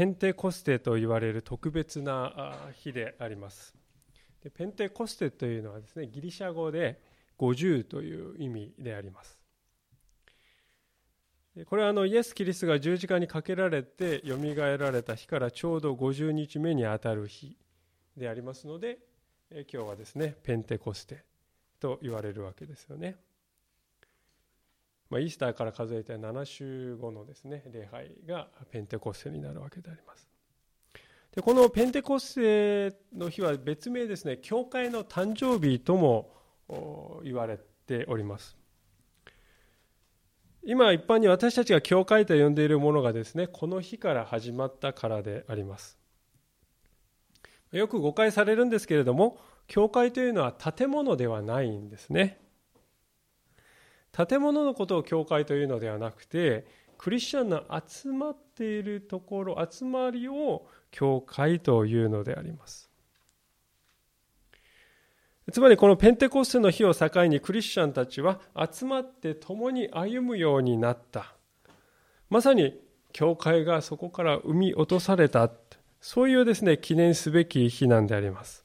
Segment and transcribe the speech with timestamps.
[0.00, 3.74] ペンテコステと言われる特別な日であります
[4.42, 6.98] でペンテコステというのはですねギリシャ語で
[7.38, 9.38] 50という意味であります
[11.66, 17.58] これはあのイエス・キリストが十字架にかけられてよみがえられた日からちょうど50日目にあたる日
[18.16, 19.00] でありますので
[19.50, 21.24] 今日はですねペンテコステ
[21.78, 23.16] と言われるわけですよね。
[25.10, 30.28] まあ、イースターから数えて7週後のですね礼拝がペンテコステになるわけであります。
[31.34, 36.30] でこのペンテコステの日は別名ですね教会の誕生日とも
[37.24, 38.56] 言われております。
[40.62, 45.98] 今一般に私たちが教会と呼んでいるものがですねこの日から始まったからであります。
[47.72, 52.40] よく誤解されるんですけれども教会というのは建物ではないんですね。
[54.12, 56.66] 建物のことを教会というのではなくて
[56.98, 62.90] クリスチャンの集まっているところ集まりを教会というのであります。
[65.52, 68.38] つまりこのペンテコステの日を境にクリスチャンたちは
[68.70, 71.34] 集まって共に歩むようになった。
[72.28, 72.78] まさに
[73.12, 75.50] 教会がそこから生み落とされた。
[76.00, 78.64] そういうですね記念すべき日なんであります。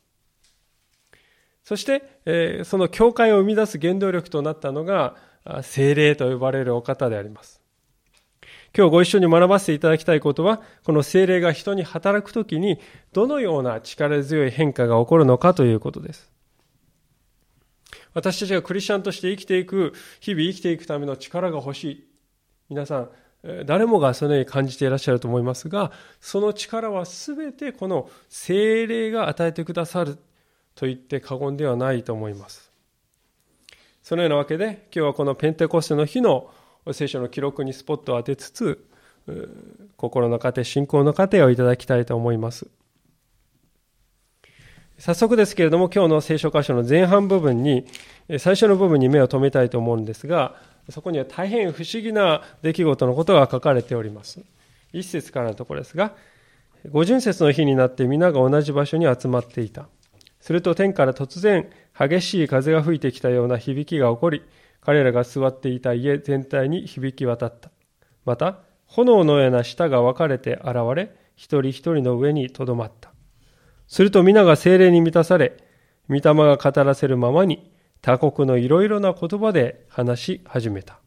[1.64, 5.16] そして、その教会を生み出す原動力となったのが
[5.64, 7.62] 精霊と呼ばれるお方であります。
[8.78, 12.80] 今日ご一緒に学ばせていただきたいことは、この精霊が人に働くときに、
[13.14, 16.30] どのような力強い変化が起こるのかということです。
[18.14, 22.08] 私たちがクリスチャンとして生きていく、日々生きていくための力が欲しい。
[22.70, 23.10] 皆さん、
[23.66, 30.18] 誰もがそのように感じていらっしゃると思いますが、その力は全てこの精霊が与えてくださる
[30.74, 32.72] と言って過言ではないと思います。
[34.06, 36.52] そのようなわけで、今日はこのペンテコステの日の
[36.92, 38.86] 聖書の記録にスポットを当てつつ、
[39.98, 42.68] 心の糧、信仰の糧をいただきたいと思います。
[45.00, 47.88] 早速ですけれども、今日の聖書箇所の前半部分に、
[48.38, 50.54] 最初の部分に目を留めたいと思うんですが、
[50.92, 54.40] そこには大変不思議な出来事のことが書かれております。
[54.94, 56.14] 一節からのところですが、
[56.92, 59.88] 五巡節の日になって皆が同じ場所に集まっていた。
[60.42, 61.68] すると天から突然
[61.98, 64.44] 激しい風が吹いてきたような響きが起こり、
[64.82, 67.72] 彼らが座っていた家全体に響き渡った。
[68.26, 73.12] また、炎のような舌が分かれて現れ、一人一人の上にとどまった。
[73.88, 75.58] すると皆が精霊に満たされ、
[76.10, 81.00] 御霊が語らせるままに、他国のいろいろな言葉で話し始めた。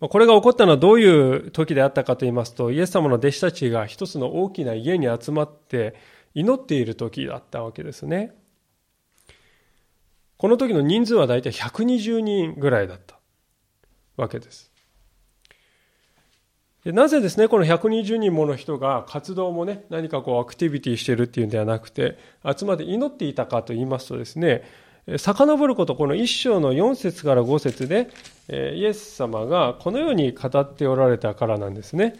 [0.00, 5.94] これが起こったのはどういう時であったかと言いますと、イエス様の弟子たちが一つの大きな家に集まって、
[6.34, 8.34] 祈っている時だったわけですね。
[10.36, 13.18] この時の人数は大体120人ぐらいだった
[14.16, 14.70] わけです。
[16.84, 22.16] でなぜですね、この120人もの人が活動もね、何かこうアクティビティしてるっていうんではなくて、
[22.56, 24.62] 集まって祈っていたかと言いますとですね、
[25.18, 28.08] 遡ること、この一章の4節から5節で、
[28.48, 32.18] イエス様がこのように語っておられたからなんですね。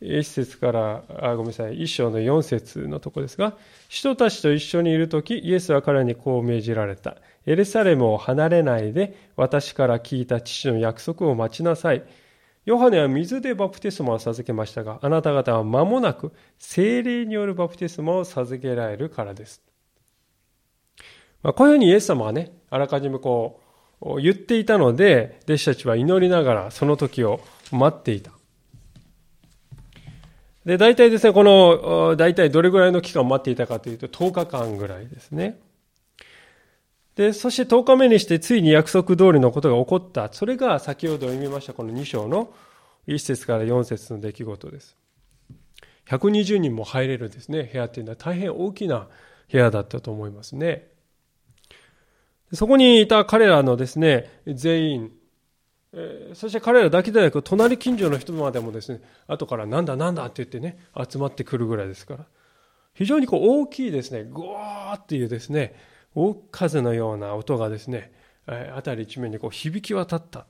[0.00, 3.56] 一節から、あごめんなさい、一章の四節のとこですが、
[3.88, 7.16] 人たちと一緒にいるとき、イエスは彼にこう命じられた。
[7.46, 12.04] エルサレムを離れないで、私から聞いた父の約束を待ちなさい。
[12.64, 19.62] ヨハネは水でバプテスマを授けましたが、あなた方は間もなく精霊によるバプテスマを授けられるからです。
[21.42, 23.60] まあ、こういうふうにイエス様はね、あらかじめこ
[24.00, 27.40] う言っていたので、弟子たちは祈りながらその時を
[27.72, 28.37] 待っていた。
[30.68, 35.58] で、大体ですね、この、大体どれぐらいの期間を待っていたかというと、10日間ぐらいですね。
[37.14, 40.30] で、そして10日目にしてついに約束通りのことが起こった。
[40.30, 42.52] それが先ほど読みましたこの2章の
[43.06, 44.94] 1節から4節の出来事です。
[46.06, 49.08] 120人も入れるですね、部屋っていうのは大変大きな
[49.50, 50.86] 部屋だったと思いますね。
[52.52, 55.12] そこにいた彼らのですね、全員、
[55.92, 60.78] えー、そして彼らだけでなく、隣近所の人までもですね、後からなんだなんだって言ってね、
[61.10, 62.26] 集まってくるぐらいですから。
[62.94, 65.74] 非常にこう大きいですね、ゴーっていうですね、
[66.14, 68.12] 大風のような音がですね、
[68.46, 70.46] えー、辺り一面にこう響き渡った。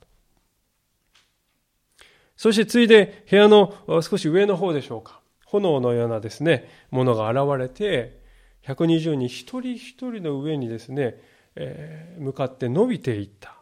[2.35, 5.19] そしてついで部屋の少し上の方でしょうか。
[5.45, 8.19] 炎のようなですね、ものが現れて、
[8.65, 11.21] 120人一人一人の上にですね、
[11.55, 13.58] えー、向かって伸びていった。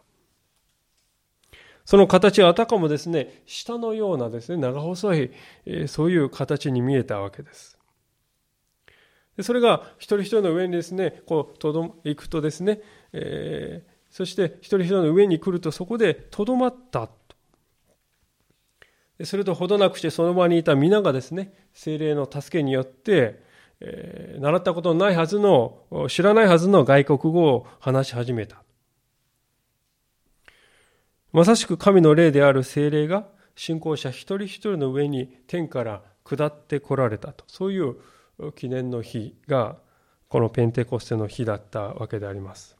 [1.88, 5.31] その形はあたかもですね、下のようなですね、長細い、
[5.66, 7.80] えそういう形に見えたわけです。
[9.38, 12.81] でそれが一人一人の上にですね、こう、とど、行くとですね、
[13.13, 17.10] えー、そして一人一人の上に来るとそこでとどまった。
[19.24, 23.42] それとほどなくしてその場にいた皆がですね、精霊の助けによって、
[23.80, 25.78] えー、習ったことのないはずの、
[26.10, 28.62] 知らないはずの外国語を話し始めた。
[31.33, 37.44] まさしく神の霊である精霊が信仰者一人一人の上に天から下ってこられたと。
[37.47, 37.95] そういう
[38.56, 39.77] 記念の日が
[40.29, 42.77] このペンテコステの日だったわけであります。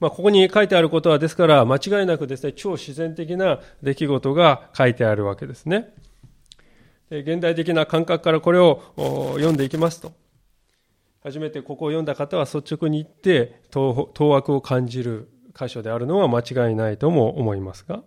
[0.00, 5.94] まあ、ここに書いてあることはですから間違いなくですね超自然的な出来事が書いてあるわけですね。
[7.10, 10.12] 現代的な感覚からこれを読んでいきますと
[11.24, 18.02] 初めてここを読んだ方は率直に言って当惑を感じる箇所であるのは間違いないとも思いますが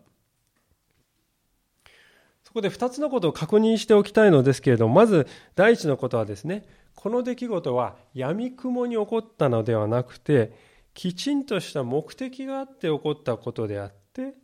[2.43, 10.53] そこで2つのことを確認しておきたいのですけれどもまず第一のことはですねこの出来事は闇雲に起こったのではなくて
[10.93, 14.35] きちんとした目的があって起こったことであって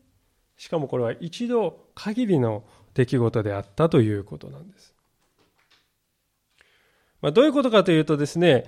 [0.58, 2.64] しかもこれは一度限りの
[2.96, 4.93] 出来事であったということなんです。
[7.24, 8.66] まあ、どういうことかというとですね、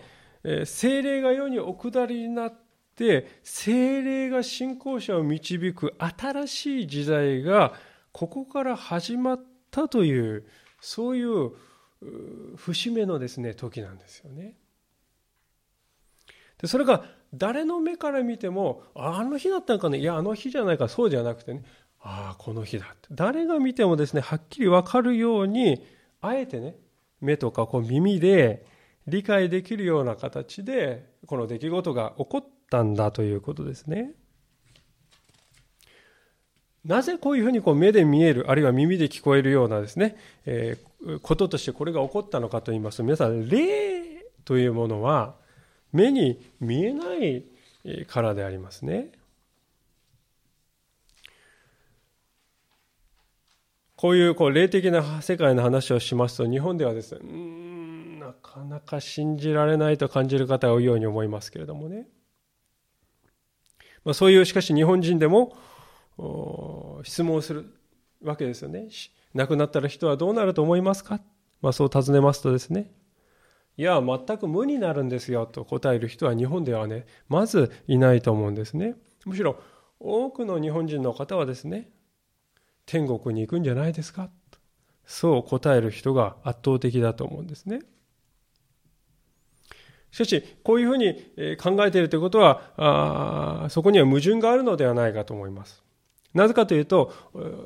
[0.64, 2.54] 精霊が世にお下りになっ
[2.96, 7.74] て、精霊が信仰者を導く新しい時代が
[8.14, 10.46] ここから始まったという、
[10.80, 11.52] そういう
[12.56, 14.56] 節目のですね、時なんですよね。
[16.58, 17.04] でそれが
[17.34, 21.66] 誰の目から見ても、あの日だったのかね、いや、あの日じゃないか、そうじゃなくてね、
[22.00, 23.10] ああ、この日だって。
[23.12, 25.86] 誰が見てもですね、はっきりわかるように、
[26.22, 26.78] あえてね、
[27.26, 28.66] 目とかこう耳で
[29.08, 34.14] 理解できるような形で、この出来事が起こったんだということですね。
[36.86, 45.36] なぜこういうふうにこう目で見える、あるいは耳で聞こえるようなですね、えー、こととしてこれが起こったのかと言いますと、皆さん、霊というものは
[45.92, 47.44] 目に見えない
[48.08, 49.12] からでありますね。
[53.96, 62.08] こういうこう霊的な世界の話をしますと、日本ではですね、うんなかなか信じられないと感じる方が多いように思いますけれどもね。
[64.04, 65.56] まあ、そういう、しかし日本人でも
[67.04, 67.66] 質問をする
[68.24, 68.90] わけですよね。
[69.34, 71.20] 亡くなったら人はどうなると思いますか、
[71.62, 72.92] まあ、そう尋ねますとですね、
[73.78, 78.96] いや、全く無になるんですよと答える人は日本ではね、まずいないと思うんですね。
[79.26, 79.58] むしろ
[80.00, 81.90] 多くの日本人の方はですね、
[82.86, 84.30] 天国に行くんじゃないですか？
[85.06, 87.82] そう答える人が圧倒的だと思うんですね。
[90.12, 91.14] しかし、こういうふうに
[91.58, 92.62] 考えているということは
[93.66, 95.84] あ、そこには矛盾があるのではないかと思います。
[96.34, 97.14] なぜかというと、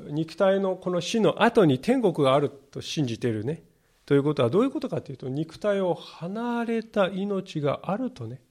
[0.10, 3.64] 肉体のこの死の後に天国があると信じているね。
[4.06, 8.42] ということはどういうことかというと、肉体を離れた命があるとね、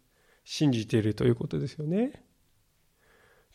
[0.44, 2.22] 信じているということですよね。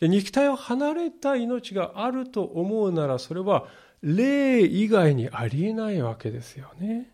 [0.07, 3.65] 肉体を離れた命があると思うならそれは
[4.01, 7.09] 霊以外にありえないわけですよね。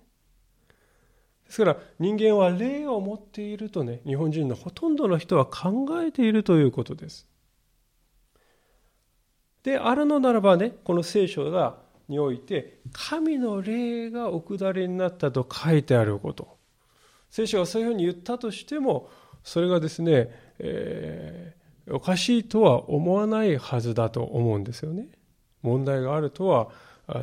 [1.46, 7.28] ですから人間は霊を持っているとね日本人のほとんどの人は考えているということです。
[9.64, 16.58] であるのならばねこの聖書がにおいて神の霊がお下りになったと書いてあること
[17.30, 19.10] 聖書がそういうふうに言ったとしても
[19.44, 21.56] それがですね、え
[21.92, 25.08] おかしいとは思わないはずだと思うんですよね。
[25.62, 26.70] 問題があるとは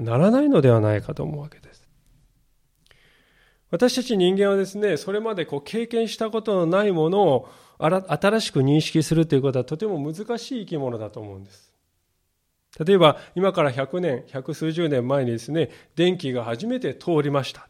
[0.00, 1.86] ならないのではないかと思うわけです。
[3.70, 11.72] 私たち人間はですね、それまでこう経験したことのないものを新しく認識するということはとても難しい生き物だと思うんです。
[12.84, 17.68] 例えば、今から100年、百数十年前にですね、電気が初めて通りました。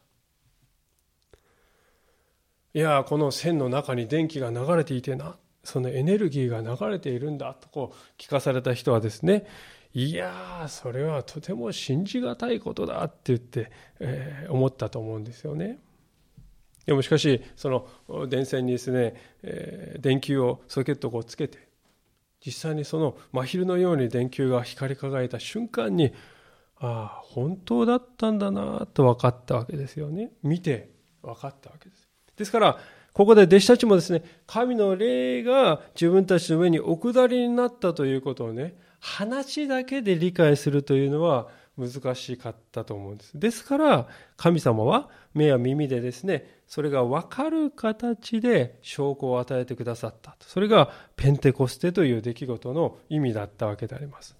[2.73, 5.37] いや、この線の中に電気が流れていてな。
[5.67, 9.45] そのエネルギーが流れているんだとこう聞かされた人はですね
[9.93, 13.69] いやーそれはとても信じがたいことだって言って、
[13.99, 15.79] えー、思ったと思うんですよね。
[16.85, 17.69] でもしかしそ
[18.07, 21.67] の電線にですね、えー、電球をソケットをつけて
[22.45, 26.13] 実際にその真昼のように電球が光り輝いた瞬間に
[26.77, 32.07] ああ本当だったんだなと分かったわけですよね見て分かったわけです
[32.37, 32.77] ですから
[33.17, 41.47] ここで弟子たちもですね、神の霊が自分たちの上にお下りになったということをね、話だけで理解するというのは
[41.79, 43.39] 難しかったと思うんです。
[43.39, 50.35] ですから、神様は目や耳でですね、それが分かる形で証拠を与えてくださった。
[50.39, 54.36] それがペンテコステという出来事の意味だったわけであります。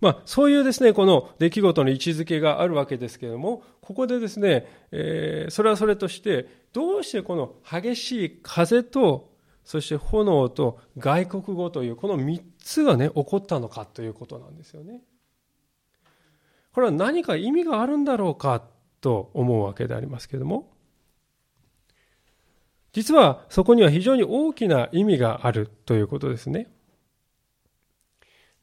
[0.00, 9.28] まあ、そういうですね、この出来事の位置づけがあるわけですけれども、ここでですね、えー、それはそれとして、どうしてこの激しい風と、
[9.68, 15.02] そして炎と外国語というこの3つがね起こったのかということなんですよね。
[16.72, 18.62] これは何か意味があるんだろうか
[19.02, 20.70] と思うわけでありますけれども
[22.92, 26.68] 実はそこには非常に大きな意味があるということですね。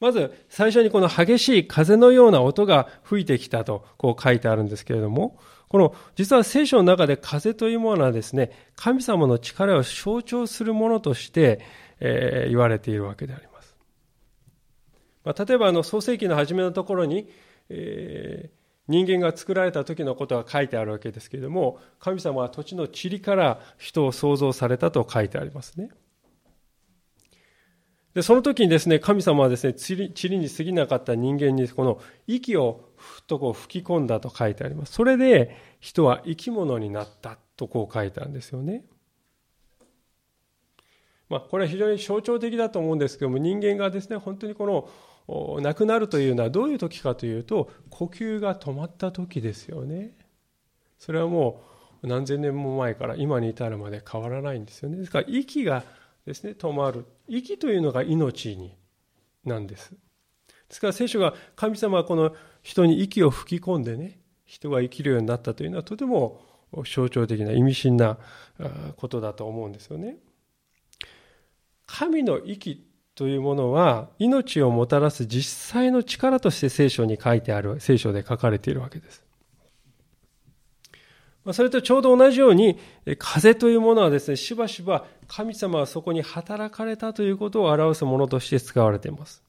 [0.06, 5.36] まず最初にこの激しい風のような音が吹いてきたとこう書いてあるんですけれども、
[5.66, 11.60] この実は聖書の中で風というものはですね、神様の力を象徴するものとして、
[11.98, 13.76] えー、言われているわけであります。
[15.24, 17.28] まあ、例えばあの創世記の初めのところに、
[17.68, 18.50] えー、
[18.86, 25.90] 人間が作られた時のことが書いてあるわけですけれども、神様は土地の塵から人を創造されたと書いてありますね。
[28.16, 34.94] で、その時にですね、神様はですね、塵に過ぎなかった人間にこの息をふっとこう吹き込んだと書いてあります。
[34.94, 38.86] それで人は生き物になったとこう書いたんですよね。
[41.28, 44.88] まあ、これは非常に象徴的だと思うんですけども、人間がですね、本当にこ
[45.28, 50.16] の亡くなるというのはどういう時かというと、呼吸が止まった時ですよね。
[50.98, 51.62] それはも
[52.02, 54.96] う何千年も前から今に至るまで変わらないんですよね。
[54.96, 55.84] ですから息が
[56.26, 57.06] ですね、止まる。
[57.28, 58.76] 息というのが命に
[59.44, 59.92] なんです。
[59.92, 59.96] で
[60.70, 66.40] すから聖書が神様はこの人に息を吹き込んでね、人が生きるようになったというのはとても
[66.84, 68.18] 象徴的な意味深な
[68.96, 70.18] ことだと思うんですよね。
[71.86, 79.24] 神の息というものは命をもたらす実際の力として聖書に書いてある、聖書で書かれているわけです。
[81.52, 82.76] それとちょうど同じように、
[83.18, 89.42] 風というものはですね、しばしば神様はそこに働かれたということを表すものとして使われています。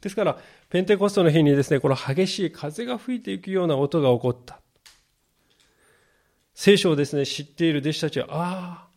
[0.00, 0.38] ですから、
[0.70, 4.60] ペンテコストの日にですね、この激しい風が吹いていくような音が起こった。
[6.54, 8.88] 聖書をですね、知っている弟子たちは、ああ、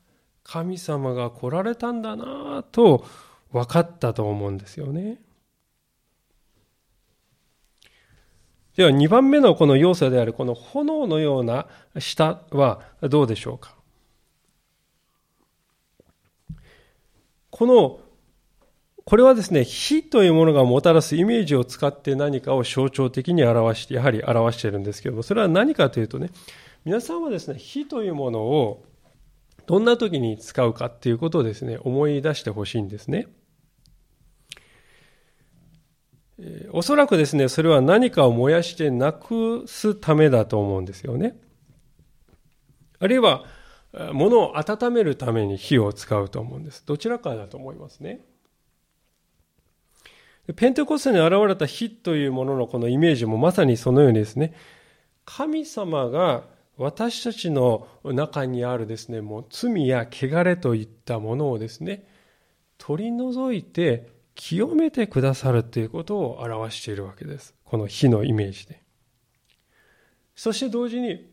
[0.43, 3.05] 神様が来られたんだなと
[3.51, 5.21] 分かったと思うんですよね。
[8.75, 11.67] では2番目のこの要素であるこの炎のような
[11.99, 13.75] 舌はどうでしょうか
[17.53, 17.99] この
[19.05, 26.31] これはですね、火というものがもたらすイメージを使って何かを象徴的に表して、やはり表しているんですけども、それは何かというとね、
[26.83, 28.85] 皆さんはですね、火というものを
[29.67, 33.27] どんな時に使うかっていうことをですね、思い出してほしいんですね。
[36.71, 41.37] おそらくですね、それは何かを燃やしてなくすためだと思うんですよね。
[42.99, 43.43] あるいは、
[44.13, 46.83] 物を温めるために火を使うと思うんです。
[46.85, 48.21] どちらかだと思いますね。
[50.55, 54.53] ペンテコステに現れた火というもののこのイメージもまさにそのようにですね、
[55.25, 56.43] 神様が
[56.77, 62.05] 私たちの中にあるですね、もう罪や汚れといったものをですね、
[62.77, 67.53] 取り除いて清めてくださるということを表しているわけです。
[67.63, 68.81] この火のイメージで。
[70.35, 71.31] そして同時に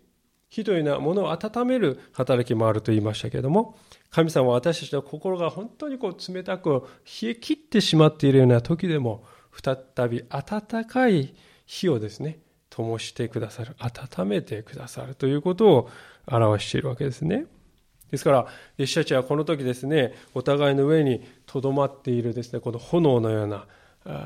[0.50, 3.78] 火というのは物を温める働きもあると言いましたけれども、
[4.10, 6.82] 神様は私たちの心が本当にこう冷たく
[7.22, 9.24] 冷え切ってしまっているような時でも、
[9.62, 11.34] 再び温かい
[11.66, 15.90] 火をですね、灯してくださる、温めてくださるということを
[16.26, 17.46] 表しているわけですね。
[18.10, 23.66] ですから、弟子たちはこの時ですね、お互いの上にとどまっているですね、この炎のような、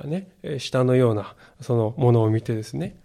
[0.05, 2.97] ね、下のようなそのものを見てですね、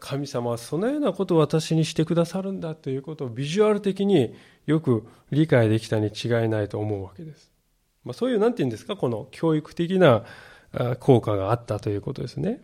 [0.00, 4.34] 神様はそのようなことを私にしてくださるんだということをビジュアル的に
[4.66, 7.52] よく理解できたに違いないと思うわけです。
[8.04, 10.24] まあ、そういう、なんて言うんですか、この教育的な
[11.00, 12.62] 効果があったということですね。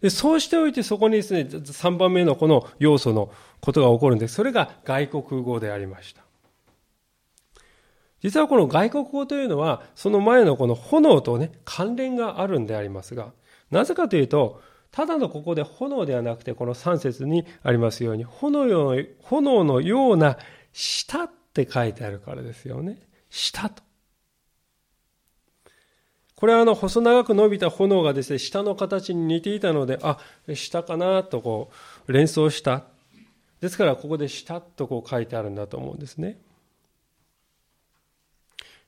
[0.00, 4.34] でそうしておいてそこにですね、3番目のこの要素のことが起こるんです。
[4.34, 6.22] それが外国語でありました。
[8.22, 13.32] 実はこの外国語というのは、その前のこの炎とね、関連があるんでありますが、
[13.70, 20.36] なぜかというと、ただのここで炎ではなくて、この3節にありますように、炎の炎のような
[20.72, 22.98] 舌って書いてあるからですよね。
[23.30, 23.82] 舌と。
[26.34, 30.18] これはあの細長く伸びた炎がですね、下の形に似ていたので、あ、
[30.54, 31.70] 下かなとこ
[32.08, 32.84] う連想した。
[33.60, 36.40] ですからここで下とこう書いてあるんだと思うんですね。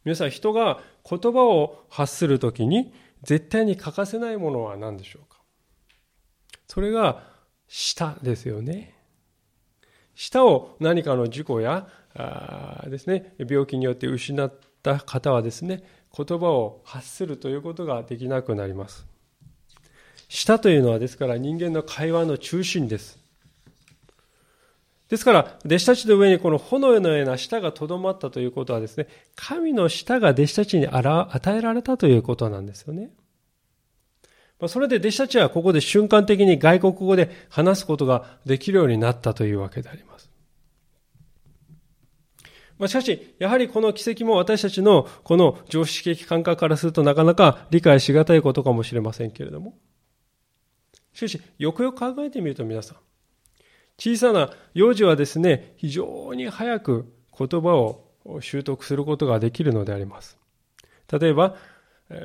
[0.05, 5.41] 皆さん人が言葉を発するときに絶対に欠かせないものは何でしょうか？
[6.67, 7.23] それが
[7.69, 8.95] 舌ですよね。
[10.15, 14.53] 舌を何かの事故やあですね、病気によって失っ
[14.83, 15.83] た方はですね、
[16.15, 19.07] 言葉を発するということができなくなります。
[20.29, 23.22] 舌というのはですから人間の会話の中心です。
[25.13, 33.11] ですから、弟子たちの上にこの炎のような舌がとどまったということはですね、神の舌が弟子たちに与えられたということなんですよね。
[34.69, 40.31] それで弟子たちはここで瞬間的に外国語で話すことができるようになったというわけであります。
[42.79, 49.77] ま、しかし、やはりこの奇跡も私たちのこの常識的感覚からするとなかなか理解しがたいことかもしれませんけれども。
[51.13, 52.97] しかし、よくよく考えてみると皆さん、
[54.05, 60.37] 小さな幼児はですね、非常に早く言葉を習得することができるのであります。
[61.21, 61.55] 例えば、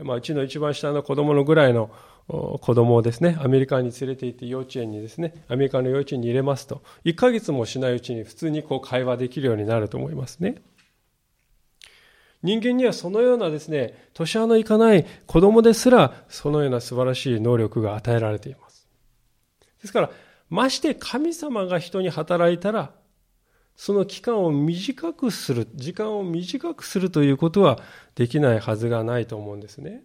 [0.01, 1.91] まあ、うちの一番下の子供のぐらいの
[2.27, 10.55] 子供をですね、アメリカに連れて行って幼稚園にですね、アメリカの幼稚園に入れますと、1ヶ月もしないうちに普通にこう会話できるようになると思いますね。
[12.41, 18.88] 人間にはそのようなですね、年派のいかない子供ですら、そのような素晴らしい能力が与えられています。
[19.79, 20.10] ですから、
[20.50, 22.94] まして神様が人に働いたら、
[23.75, 27.80] その期間を短くする、時間を短くするということは
[28.16, 30.04] できないはずがないと思うんですね。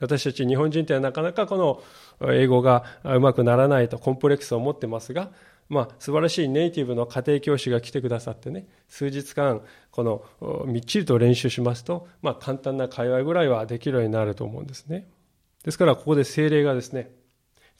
[0.00, 5.30] 私たち日本人ってなかなかこの英語がうまくならないとコンプレックスを持ってますが、
[5.68, 15.08] まあ、素晴らしいネイティブの家庭教師が来てくださってね、数日間、この、みっちりと練習しますと、まあ、簡単な会話ぐらいはできるようになると思うんですね。
[15.64, 17.10] ですから、ここで精霊がですね、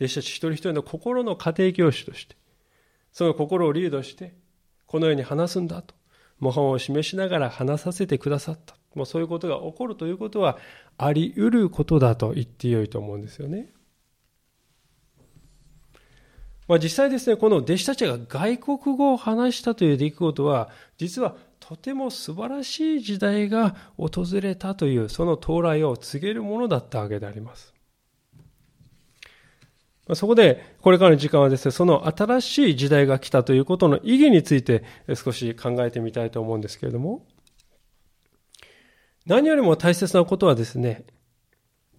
[0.00, 2.36] 弟子たち一人一人の心の家庭教師として、
[3.12, 4.34] その心をリードして、
[4.86, 5.94] このように話すんだと、
[6.38, 8.76] 模範を示しながら話させてくださった。
[8.94, 10.56] もうそういうことが起こるということは
[10.96, 13.72] あり得ることだと言ってよいと思うんですよね。
[16.66, 27.75] まあ、実際ですね、この弟子たちが外国語を話したという出来事は、実はとても素晴らしい時代が訪れたという、その到来を告げるものだったわけであります。
[30.14, 37.26] そこで、これからの時間はですね、その新しい時代が来たということの意義について少し考えてみたいと思うんですけれども、
[39.26, 41.04] 何よりも大切なことはですね、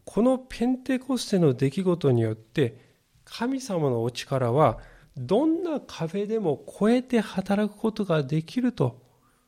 [0.06, 4.80] このペンテコステの出来事によって、神様のお力は、
[5.18, 9.02] どんな壁でも越えて働くことができると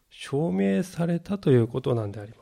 [0.09, 2.38] 証明されたということなんであります。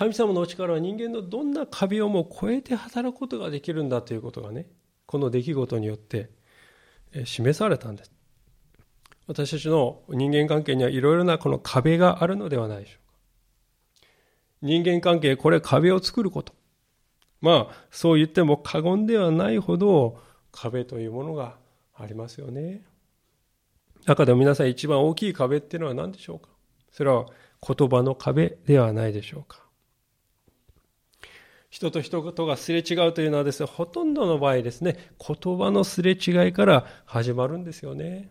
[0.00, 4.64] 神様のお力は人間のどんな壁をも越えて働くことができるんだということがね、
[5.04, 6.30] この出来事によって
[7.26, 8.12] 示されたんです。
[9.26, 14.08] 私たちの人間関係にはいろいろなこの壁があるのではないでしょうか。
[14.62, 16.54] 人間関係、これ壁を作ること。
[17.42, 20.18] まあ、そう言っても過言ではないほど
[20.50, 21.56] 壁というものが
[21.94, 22.86] ありますよね。
[24.06, 26.48] 中でも皆さん一番大きい壁っていうのは何でしょうか
[26.90, 27.26] それは
[27.60, 29.68] 言葉の壁ではないでしょうか
[31.70, 38.28] 人と人とがすれ違うというのはですね、ほとんどの場合ですね、言葉のすれ違いから始まるんですよね。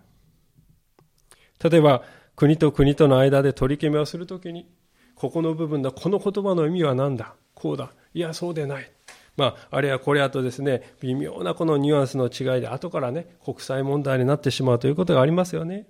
[1.63, 2.03] 例えば、
[2.35, 4.69] 国と国との間で取り決めをするときに、
[5.15, 7.93] ここの部分だ、この言葉の意味は何だこうだ。
[8.13, 8.91] いや、そうでない。
[9.37, 15.87] まあ、あれやこれやとですね、微妙なこのニュアンスの違いで、後からね、国際問題になってしまうということがありますよね。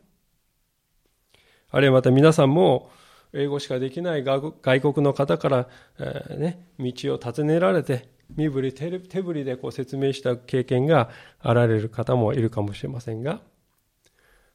[1.72, 2.92] あるいはまた皆さんも、
[3.34, 8.90] 英語しかできない外国の方から、えー、ね、道を尋ねられて、身振り手
[9.22, 13.42] 振りでこう説明した経験があられる方もいるかもしれませんが、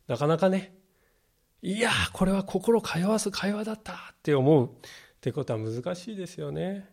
[0.06, 0.74] なかなかね、
[1.62, 4.70] いやこれは心通わす会話だったって思うっ
[5.20, 6.88] てことは難しいですよね。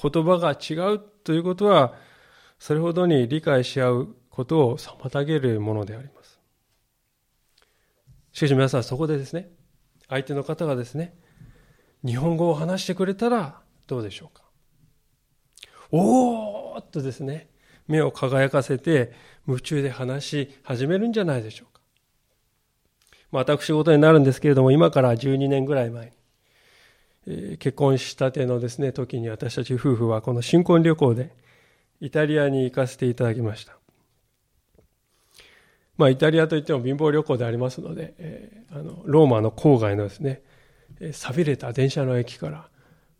[0.00, 1.94] 言葉が違うということは、
[2.58, 6.38] それほどに理解し合うことを妨げるものであります。
[8.32, 9.50] しかし皆さんそこでですね、
[10.08, 11.14] 相手の方がですね、
[12.04, 14.44] 日本語を話してくれたらどうでしょうか。
[15.90, 17.48] おーっとですね、
[17.86, 19.12] 目を輝かせて
[19.46, 21.80] 夢中で話し始めるんじゃないでしょうか。
[23.30, 26.12] まあ私事になるんですけれども、今から12年ぐらい前に、
[27.26, 31.30] えー、結婚したてのですね、時に私たち夫婦はこの新婚旅行で
[32.00, 33.77] イタリアに行かせていただきました。
[35.98, 40.42] まあ、イタリアといっても貧乏旅行でありますので、えー、あのローマの郊外のですね、
[41.12, 42.68] 錆びれた電車の駅から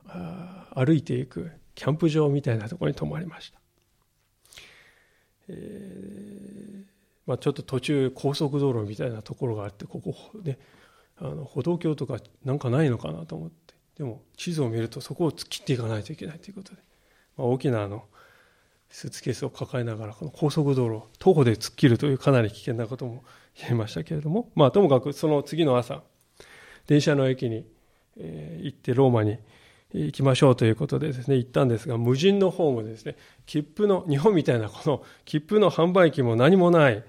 [0.06, 3.58] あ歩いていくキャンプ場みたいなところに泊まりました。
[5.48, 6.58] えー
[7.28, 10.58] まあ、ちょっと途中高速道路みたいなところがあってここね
[11.18, 16.80] あの歩道橋とかなんかないのかなと思ってでも地図を見るとそこを突っ切っていかないといけないということで、
[17.36, 18.04] まあ、大きなあの
[18.90, 23.22] スーツケースを抱えながらこの高速道路徒歩で突っ切るというかなり危険なことも
[23.60, 26.02] 言えましたけれども まあともかくその次の朝
[26.86, 27.66] 電車の駅に、
[28.16, 29.38] えー、行ってローマに
[29.92, 37.02] 行きましょうということでですね、行ったんですが、無人のホームですね、切符の、日本みたいなこの切符の販売機も何もない、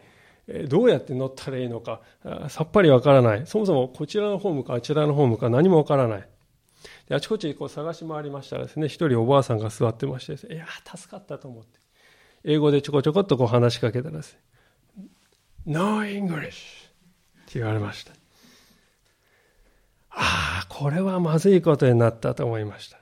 [0.68, 2.02] どうやって乗ったらいいのか、
[2.48, 3.46] さっぱりわからない。
[3.46, 6.30] そもそもこちらのホームかあちらのホームか何もわからない。
[7.12, 11.80] あちこちこう探し回りましたらですね、一人おばあさんが座ってまして、いや、助かったと思って。
[12.44, 14.40] 英語でちょこちょこっとこう話しかけたらですね、
[15.66, 16.52] No English っ
[17.48, 18.14] て言われました。
[20.12, 23.00] ああ、これはまずいことになったと思いました。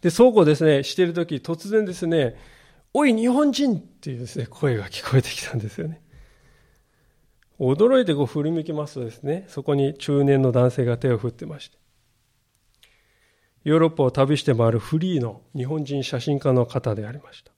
[0.00, 2.36] で、そうこうですね、してるとき、突然ですね、
[2.92, 6.00] おい、日本人っていうですね、声が聞こえてきたんですよね。
[7.58, 11.78] 驚いてこう振り向きますとですね、そこに中年の男性が手を振ってまして、
[13.64, 17.52] ヨーロッパを旅して回るフリーの日本人写真家の方でありました。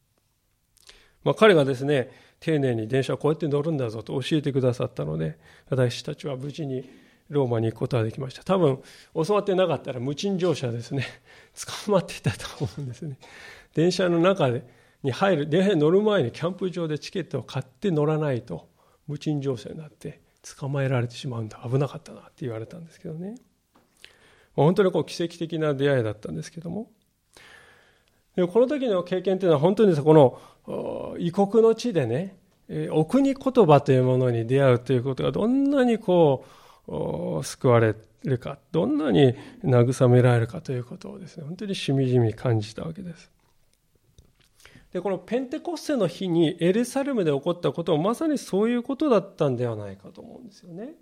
[1.24, 6.88] まあ、彼がですね、丁寧に電車をこうやって乗るんだぞと教えてくださったので、私たちは無事に
[7.28, 8.44] ローマに行くことができました。
[8.44, 8.80] 多分、
[9.14, 11.04] 教わってなかったら無賃乗車ですね、
[11.84, 13.18] 捕まっていたと思うんですね。
[13.74, 14.64] 電車の中で
[15.02, 18.68] に入る、電車に乗る前にキャンプ場でチケットを買って乗らないと、
[19.08, 20.20] 無賃乗車になって
[20.56, 21.58] 捕まえられてしまうんだ。
[21.68, 23.34] 危なかったなって言われたんですけどね。
[24.54, 26.90] 本当にこう奇跡的な出会いだったんですけども。
[28.36, 32.36] でこの時の経験というのは本当にこの異国の地でね、
[32.90, 36.44] お国言葉というものに出会うということがどんなにこ
[36.86, 43.30] う救われるか、どんなに慰められるかということをですね、本当にしみじみ感じたわけです。
[44.92, 50.94] で、このペンテコステの日にエルサレムで起こったことはまさにそういうことだったんではないかと思うんですよね。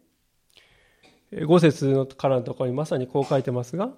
[1.33, 3.91] 5節からのところにまさにこう書いてますが、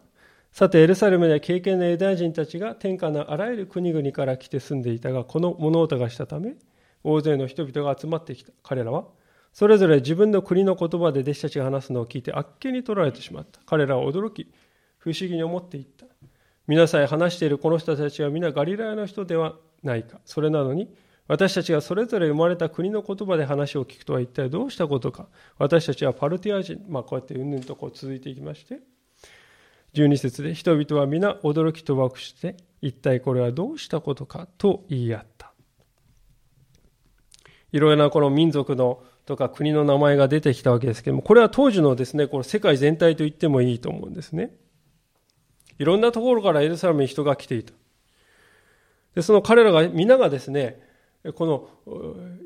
[0.53, 6.57] さてエルサレムでは敬虔なユダヤ人たちが天下のあらゆる国々から来て住んでいたが、この物音がしたため、
[7.05, 9.05] 大勢の人々が集まってきた彼らは、
[9.53, 13.61] それぞれ自分の国の言葉で弟子たちが話すのを聞いてあっけに取られてしまった。
[13.67, 14.51] 彼らは驚き、
[14.99, 16.07] 不思議に思っていった。
[16.67, 20.21] 皆さえ話しているこの人たちは皆ガリラヤの人ではないか。
[20.25, 20.89] それなのに、
[21.27, 25.29] 私たちがそれぞれ生まれた国の言葉で話を聞くとは一体どうしたことか。
[25.59, 28.81] 私たちはパルティア人、まあこうやってうんぬんとこう続いていきまして、
[29.95, 35.53] 12節で人々は皆驚きと湧くして、一体これはどうしたことかと言い合った。
[37.73, 44.57] いろいろなこの民族のとか国の名前が出てきたわけですけども、これは当時のですね、この世界全体と言ってもいいと思うんですね。
[45.79, 47.75] いろんなところからエルサレムに人が来ていた。
[49.15, 50.81] で、その彼らが皆がですね、
[51.35, 51.69] この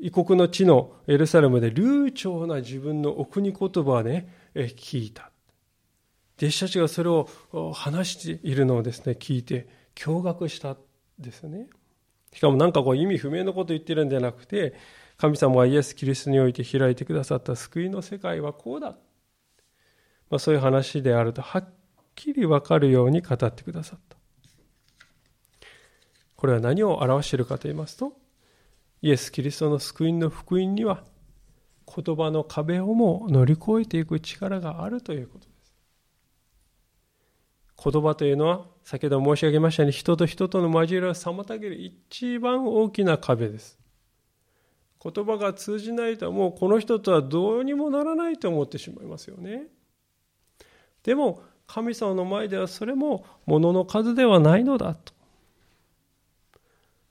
[0.01, 5.31] 異国の地のエルサレムで流暢な自分のお国言葉で、ね、聞いた。
[6.37, 7.27] 弟子たちがそれを
[7.73, 10.75] 話しているのをですね、聞いて驚愕した
[11.19, 11.67] ですね。
[12.33, 14.73] しかもなんかこう意味不明のことを言ってるんじゃなくて、
[15.17, 18.97] 神様がイエス・キリストにおいて開いてくださった救いの世界はこうだ。
[20.29, 21.69] まあ、そういう話であるとはっ
[22.15, 24.12] きりわかるように語ってくださった。
[26.43, 28.17] これは何を表しているかと言いますと、
[29.01, 31.05] イエス・キリストの救いの福音には、
[31.87, 35.73] 言葉の壁をも乗り越えていく力があるということです。
[37.81, 43.79] 言葉というのは、先ほど申し上げましたように、人と人との交わりを妨げる一番大きな壁です。
[45.01, 49.67] 言葉が通じないともうこの人とはどうにもならないと思ってしまいますよね。
[51.03, 55.13] でも神様の前ではそれも物の数ではないのだと。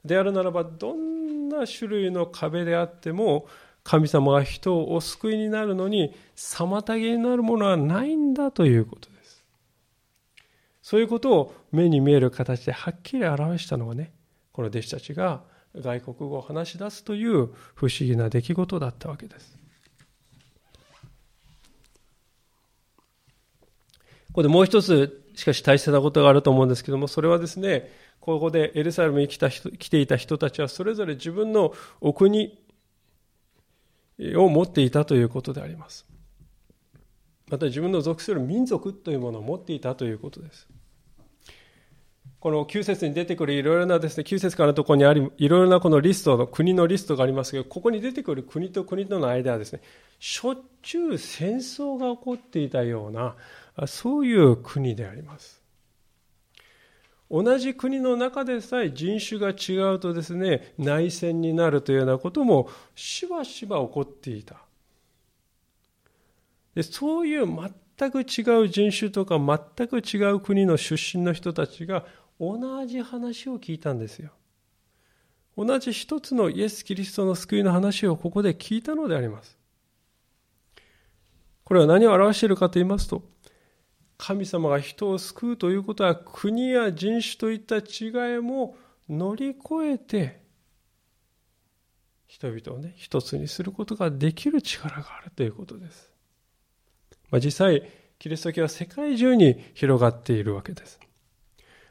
[0.04, 3.46] であるならばどんな種類の壁であっても
[3.84, 9.44] 神様が人をお救いになるのに妨げになるものはないんだということです。
[10.82, 14.12] そういうことを目に見える形ではっきり表したのがね、
[14.52, 15.42] この弟子たちが
[15.76, 19.58] 外国語を話し出すという不思議な出来事だったわけです。
[24.28, 27.90] ここでもう一つしかし大切なことがあると思うんですけども、それはですね、
[28.22, 32.56] ここでエルサレムに来た人来ていた人たちはそれぞれ自分のお国
[34.36, 36.06] を持っていたということであります。
[37.48, 40.68] また自分の属する民族というものを持っていたということです。
[42.38, 49.80] この9節に出てくるいろいろなですね、9節からのところにあり、いろいろなこのリストの国のリストがありますけど、ここに出てくる国と国との間はですね、
[50.20, 53.36] しょっちゅう戦争が起こっていたような、
[53.86, 55.61] そういう国であります。
[57.32, 64.56] 同じ国の中でさえ人種が違うとですね、内戦になるというようなこともしばしば起こっていた。
[66.74, 72.04] でそういう全く違う人種とか全く違う国の出身の人たちが
[72.38, 74.30] 同じ話を聞いたんですよ。
[75.56, 79.56] 同じ一つのイエス・キリストの救いの話をここで聞いたのであります。
[81.64, 83.22] これは何を表しているかと言いますと、
[84.24, 88.76] 神様が人を救うということは国や人種といった違いも
[89.08, 89.58] 乗り越
[89.94, 90.40] えて
[92.28, 96.12] 人々をね一つにすることができる力があるということです。
[97.32, 97.82] まあ、実際
[98.20, 101.00] キリスト教は世界中に広がっているわけです。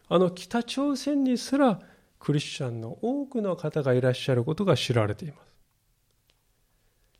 [0.07, 1.81] あの北朝鮮にすら
[2.17, 5.53] クリスチャンの多くの方がいらっしゃることが知られています。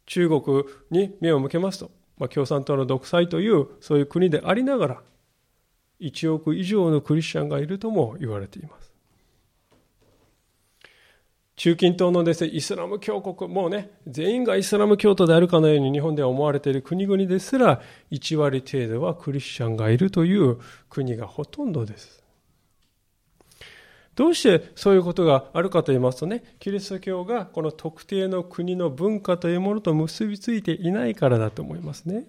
[0.06, 5.02] 中国に目を向けますと、まあ、共産党の独裁というそういう国でありながら
[6.00, 8.91] 1億以上のクリスチャンがいるとも言われています。
[11.56, 20.58] 中近東のですね、イスラム教国、もうね、全員がイスラム教徒であるかのように日本では思われている国々ですら、1割程度はクリスチャンがいるという
[20.89, 22.20] 国がほとんどです。
[24.15, 32.28] どうしてそういうことがあるかと言いますとね、キリスト教がこの特定の国の文化というものと結びついていないからだと思いますね。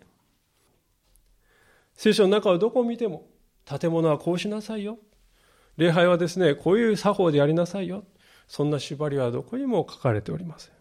[1.94, 3.26] 聖書の中をどこを見ても、
[3.64, 4.98] 建物はこうしなさいよ。
[5.76, 8.04] 礼拝はですね、こういう作法でやりなさいよ。
[8.46, 10.72] そんな縛りはどこにも書かれておりません。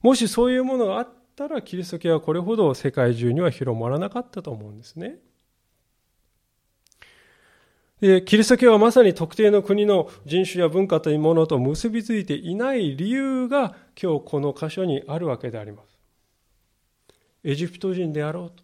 [0.00, 5.18] もしそういうものがあったら、キリスト教はこれほど世界中には広まらなかったと思うんですね。
[8.26, 15.98] キリスト教はまさに特定の国の人種や文化というものと結びついていない理由が今日この箇所にあるわけであります。
[17.44, 18.62] エジプト人であろうと。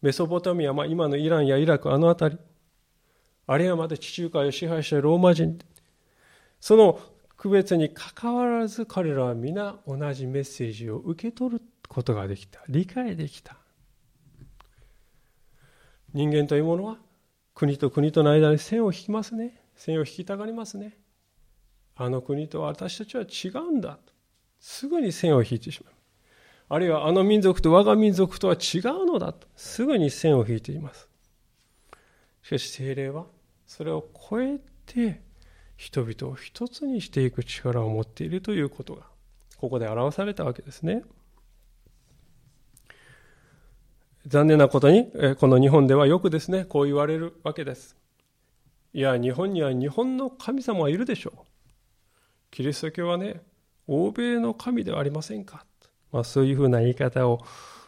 [0.00, 2.40] メソポタミア、まあ、今のイランやイラクあの辺り。
[3.46, 5.58] あるいはまた地中海を支配したローマ人。
[6.60, 6.98] その
[7.36, 13.58] 区別にかかわらず彼らは皆同じメッセージを受け取ることができた理解できた
[16.14, 16.96] 人間というものは
[17.54, 19.60] 国と国との間に線を引きますね。
[19.76, 20.98] 線を引きたがりますね。
[21.96, 23.94] あの国と私たちは違うんだ。
[24.04, 24.12] と
[24.58, 25.94] すぐに線を引いてしまう。
[26.68, 29.32] あるいはあの民族と我が民族とは違うのだ。
[29.32, 31.08] とすぐに線を引いています。
[32.42, 33.26] しかし精霊は
[33.66, 35.22] それを超えて
[35.76, 39.06] 人々を一つにしていく力を持っているということが
[39.56, 41.04] ここで表されたわけですね。
[44.26, 47.96] 残念なことにこの日本ではよくですねこう言われるわけです。
[48.92, 51.40] いや日本には日本の神様はいるでしょう。
[52.50, 53.42] キリスト教はね
[53.86, 55.64] 欧米の神ではありませんか、
[56.12, 57.44] まあ、そういうふうな言い方を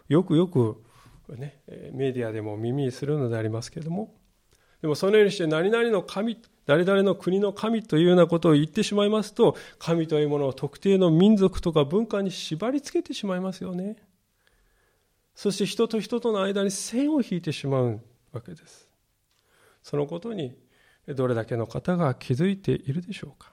[0.08, 0.82] よくよく、
[1.36, 1.60] ね、
[1.92, 4.12] メディアでも耳にするのでありますけれども
[4.82, 13.96] でもそのようにして何々の神誰々の国の神というようなことを言ってしまいますと、神というものを特定の民族とか文化に縛り付けてしまいますよね。
[15.36, 18.00] そして人と人との間に線を引いてしまう
[18.32, 18.88] わけです。
[19.82, 20.56] そのことに
[21.06, 23.52] どれだけの方が気づいているでしょうか。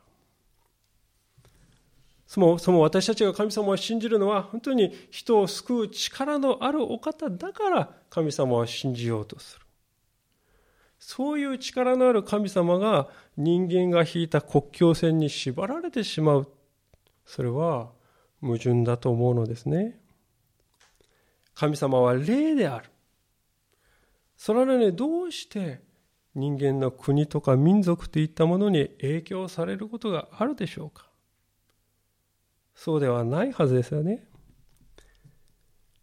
[2.26, 9.65] そもそも私たちが神様を信じるのは本当に人を救う力のあるお方だから神様を信じようとする。
[10.98, 16.48] そういう力のある神様が人間が引いた国境線に縛られてしまう。
[17.26, 17.91] それは
[18.39, 20.00] 矛盾だと思うのですね。
[21.53, 22.89] 神様は霊である。
[24.35, 25.81] それなのにどうして
[26.35, 31.07] 人間の国とか民族といったものに影響されることがあるでしょうか
[32.75, 34.25] そうではないはずですよね。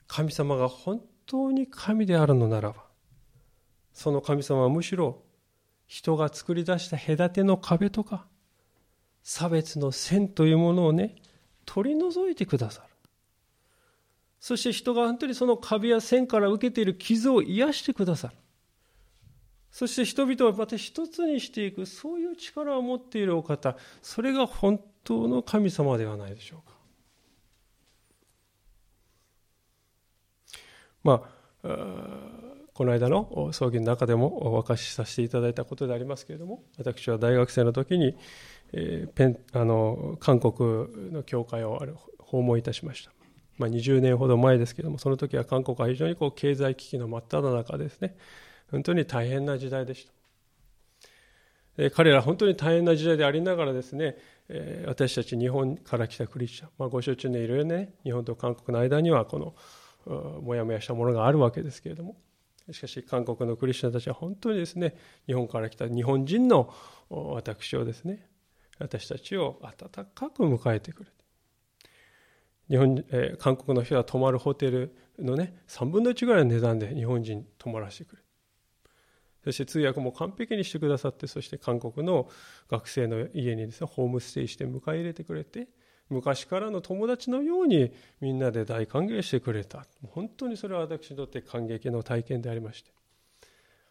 [0.06, 2.90] 神様が本当に神であるのならば、
[3.92, 5.22] その神様はむしろ
[5.86, 8.26] 人が作り出した隔ての壁とか
[9.22, 11.16] 差別の線というものをね
[11.64, 12.89] 取り除いてくださる
[14.40, 18.34] そして人が本当にその壁や線から受けている傷を癒してくださる。
[19.70, 26.76] そして人々はまた一つにしていくそういう力を持っているお方それが本当の神様ではないでしょうか。
[31.04, 31.22] ま
[31.62, 31.68] あ
[32.72, 38.16] この間の葬儀の中でもお明かしさせていただいたことでありますけれども私は大学生の時に、
[38.72, 41.78] えー、ペンあの韓国の教会を
[42.18, 43.12] 訪問いたしました、
[43.60, 48.16] まあ、20年ほど前ですけどもその時は韓国は非常にこう経済危機の真っ只中ですね。
[48.70, 50.12] 本当に大変な時代でした。
[51.76, 54.16] え彼ら本当に大変な時代でありながらですね、
[54.48, 59.38] え私たち日本から来たクリスチャン、まあ、ご承知のいろいろね日本と韓国の間にはこ
[60.06, 62.16] のもやもやしたものがあるわけですけれども
[62.72, 64.96] しかし韓国のクリスチャンたちは本当にですね
[65.26, 66.72] 日本から来た日本人の
[67.10, 68.26] 私をですね
[68.78, 71.19] 私たちを温かく迎えてくれて
[72.70, 78.22] 日本、えー、韓国の人が泊まるホテルのね3分の1ぐらいの値段で日本人泊まらせてくれ
[79.44, 82.28] そして通訳も完璧にしてくださってそして韓国の
[82.70, 85.68] 学生の家にですねホームステイして迎え入れてくれて
[86.10, 89.86] 昔からの友達のようにみんなで大歓迎してくれた。
[90.08, 92.90] 本当にそれは私にとって感激の体験でありまして。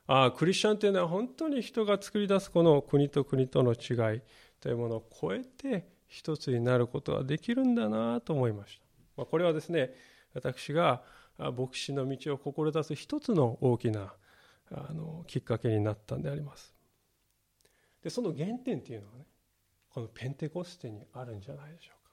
[0.06, 4.22] ああ、クリスチャンというのは本当に人が作り出すこの国と国との違い
[4.60, 8.84] というものを超えて一つになることはできるんだなと思いました。
[9.16, 9.94] まあ、これはですね、
[10.34, 11.04] 私が
[11.38, 14.14] 牧師の道を志す一つの大きな
[14.72, 16.74] あのきっかけになったんであります。
[18.04, 19.26] で、その原点っていうのはね、
[19.90, 22.12] このペンテコステにあるんじゃないでしょうか。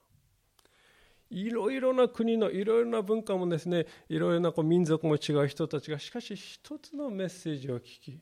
[1.29, 8.21] いろいろな国のいろいろな文化もですね、いろいろなこう民族も違う人たちが、しかし一つのメッセージを聞き、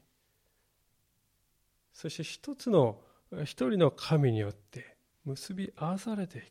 [1.93, 3.01] そして一つの
[3.43, 4.94] 一人の神によって
[5.25, 6.45] 結び合わされていく。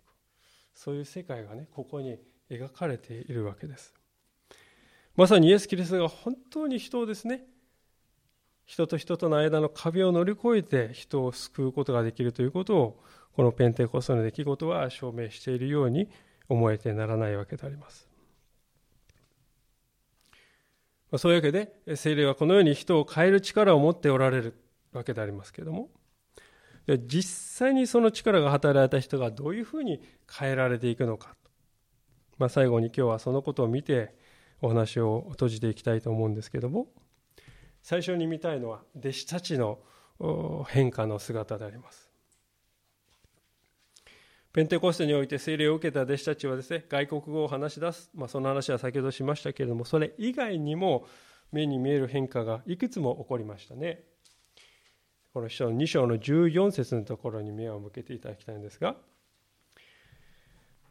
[0.74, 2.18] そういう世界がね、ここに
[2.50, 3.94] 描かれているわけです。
[5.16, 7.46] まさにイエス・キリストが本当に人をですね、
[8.66, 16.08] 人と人との間の壁を乗り越えて人を救うことができるということを、このペンテコストの出来事は証明しているように
[16.48, 18.08] 思えてならないわけであります。
[21.16, 24.54] そういうわけで、精霊はこのように人を変える力を持っておられる
[24.92, 25.90] わけでありますけれども、
[26.86, 31.34] 実際にその力が働いた人がどういうふうに変えられていくのか。
[32.36, 34.14] まあ、最後に今日はそのことを見て
[34.60, 36.88] お話を閉じていきたいと思うんですけども、
[37.82, 39.78] 最初に見たいのは弟子たちの
[40.68, 42.10] 変化の姿であります。
[44.52, 51.06] ペンテコステにおいて聖霊を受けた弟子たちはですね、外国語を話し出す、まあ、その話は先ほどしましたけれども、それ以外にも
[51.50, 54.04] 目に見える変化がいくつも起こりましたね。
[55.34, 58.94] この書の2章の14節のところに目を向けていただきたいんですが、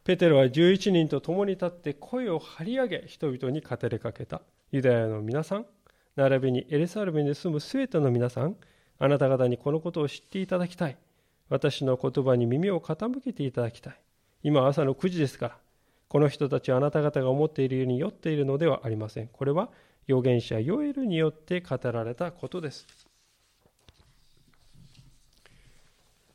[0.04, 4.42] ペテロは11人と共に立って声を張り上げ人々に語りかけた。
[4.70, 5.66] ユダヤの皆さん、
[6.14, 8.56] 並びにエルサレムに住むすべての皆さん、
[8.98, 10.98] あなた方にこのことを知っていただきたい。
[11.48, 14.00] 私の言葉に耳を傾けていただきたい。
[14.42, 15.58] 今朝の9時ですから、
[16.08, 19.28] この人たちはあなた方が思っているように酔っているのではありません。
[19.28, 19.70] これは
[20.06, 23.03] 預言者ヨエルによって語られたことです。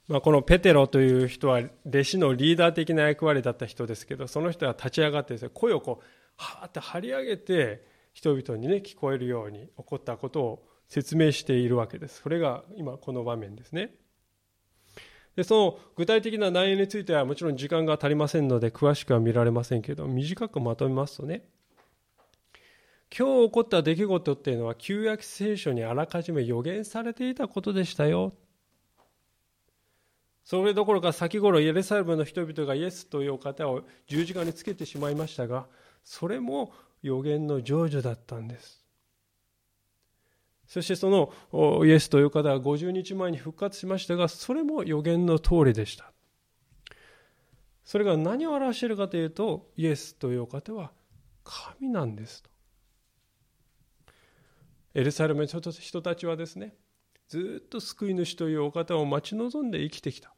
[0.10, 12.22] まあ、このペテロという人は弟子のリーダー的な役割だった人ですけど、その人は立ち上がってですね、声をこう、はーって張り上げて、人々にね、聞こえるように起こったことを説明しているわけです。
[12.24, 13.94] それが今この場面ですね。
[15.36, 21.46] で、その具体的な内容についてはもちろん時間が足りませんので詳しくは見られませんけど、短くまとめますとね、
[23.16, 28.34] 今日起こった出来事っていうのは旧約聖書にあらかじめ予言されていたことでしたよ。
[30.50, 35.68] それどころか先頃エルサレムの人々がイエスというお方を十字架につけてしまいましたが、
[36.04, 38.84] それも予言の成就だったんです。
[40.66, 41.08] そしてそ
[41.52, 46.12] のイエスという方は50日前に復活しましたが、それも予言の通りでした。
[47.84, 50.92] それが何を表しているかというと、イエスというお方は
[51.44, 52.50] 神なんですと。
[54.96, 56.76] エルサレムの人たちはですね、
[57.28, 60.34] ずっと救い主というお方を待ち望んで生きてきた。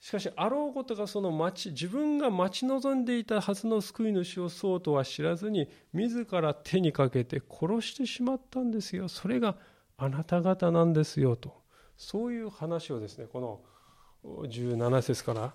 [0.00, 9.08] しかし、あろうことがその待ち、自分が待ち望んでいたはずの救い主をそうとは知らずに、自ら手にかけて殺してしまったんですよ。
[9.08, 9.56] それが
[9.96, 11.62] あなた方なんですよと。
[11.96, 15.54] そういう話をですね、この17節から、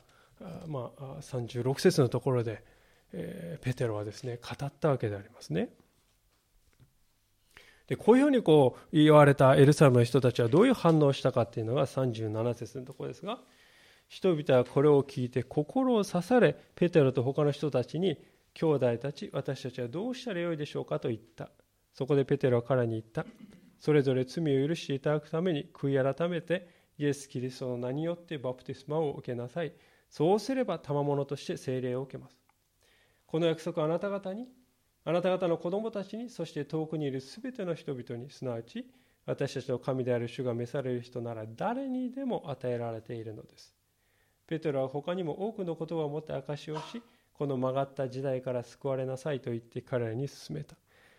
[0.67, 2.63] まあ、36節のところで、
[3.13, 5.69] えー、ペテロはですね、語ったわけでありますね。
[7.87, 13.39] でこういうふうにこう言われたエルサレムの人たちはどういう反応をしたかっていうのが37節のところですが、
[14.11, 18.17] 人々はこれを聞いて心を刺され、ペテロと他の人たちに、
[18.53, 21.49] 兄弟たち、私たちはどうしたらよいでしょうかと言った。
[21.93, 23.25] そこでペテロは彼に言った。
[23.79, 29.71] それぞれ罪を許していただくために悔い改めて、イエス・キリストの名によってバプテスマを受けなさい。
[30.09, 32.37] そうすれば賜物として聖霊を受けます。
[33.25, 34.49] この約束はあなた方に、
[35.05, 38.91] あなた方の子供たちに、そして遠くにいるすべての人々に、すなわち
[39.25, 43.73] 私たちの神である主が召される人なら誰にでも与えられているのです。
[44.51, 47.01] ペテロは他にも多くの言葉を持って証しをし、
[47.35, 50.75] この曲がった時代から救われなさいと言って彼らに勧めた。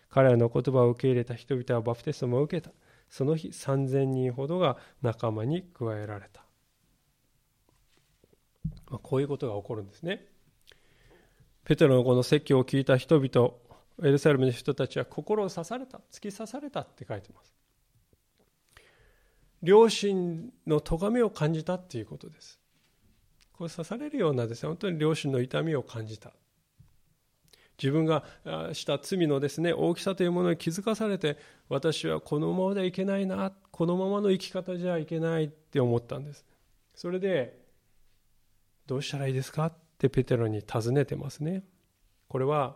[0.07, 2.71] 彼らの言葉を受け入れた人々はバプテスマを受けた。
[3.09, 6.45] その日3000人ほどが仲間に加えられた。
[8.91, 10.27] まあ、こういうことが起こるんですね。
[11.65, 13.53] ペテロのこの説教を聞いた人々、
[14.03, 17.55] エルサレムの人たちは心を刺された、突き刺されたって書いてます。
[19.63, 22.59] 両親の咎めを感じたっていうことです。
[23.57, 26.31] こう刺されるようなですね、本当に両親の痛みを感じた。
[27.77, 28.23] 自分が
[28.73, 31.37] した罪のですね、大きさというものに気づかされて、
[31.69, 36.45] 私はこのままではいけないな、このままの生き方じゃいけないって思ったんです。
[36.95, 37.59] それで、
[38.85, 39.67] どうしたらいいですか？
[39.67, 41.63] ってペテロに尋ねてますね。
[42.27, 42.75] これは、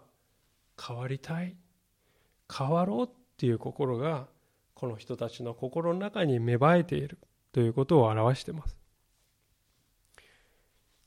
[0.80, 1.56] 変わりたい。
[2.56, 4.28] 変わろうっていう心が
[4.74, 7.18] この人たちの心の中に芽生えている
[7.52, 8.77] ということを表してます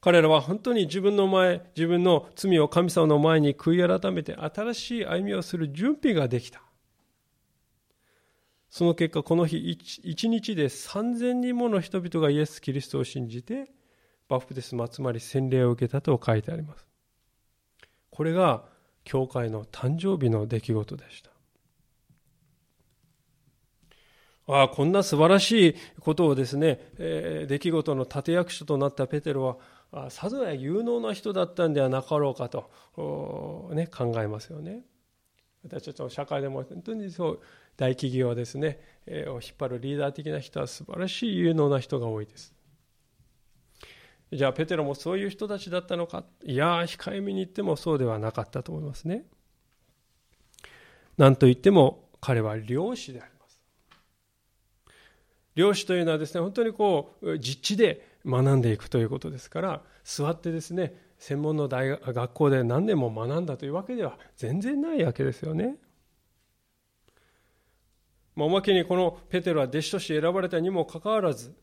[0.00, 6.62] 彼らは本当に自分の前自分の罪を神様の前に悔い改めて新しい歩みをする準備ができた。
[8.70, 13.68] その結果この日一日で3000人もの人々がイエス・キリストを信じて
[14.28, 16.86] バプテスマつまり洗礼を受けたと書いてあります。
[18.10, 18.64] これが
[19.04, 21.30] 教会の誕生日の出来事でした。
[24.46, 29.56] ああこんな素晴らしいことをですね、えー、出来事の立役者となったペテロは
[30.10, 34.84] さぞや有能な人だったんではなかろうかと、ね、考えますよね。
[35.62, 37.40] 私たちの社会でも本当にそう
[37.76, 42.54] 大企業ですね、えー、を引っ張るリーダー的な人は素晴らしい有能な人が多いです。
[44.32, 46.24] じゃあペテロもそういう人たちだったのか？
[46.44, 49.24] いや控えめに言ってもそうではなかったと思いますね。
[51.18, 53.60] なんといっても彼は漁師であります。
[55.56, 65.76] 漁師というのはですね本当にこう実地で学んでいくということですから座ってですね専門の大学学校で何年も学んだというわけでは全然ないわけですよね。
[68.36, 71.54] まあ、おまけにこのペテロは弟子として選ばれたにもかかわらず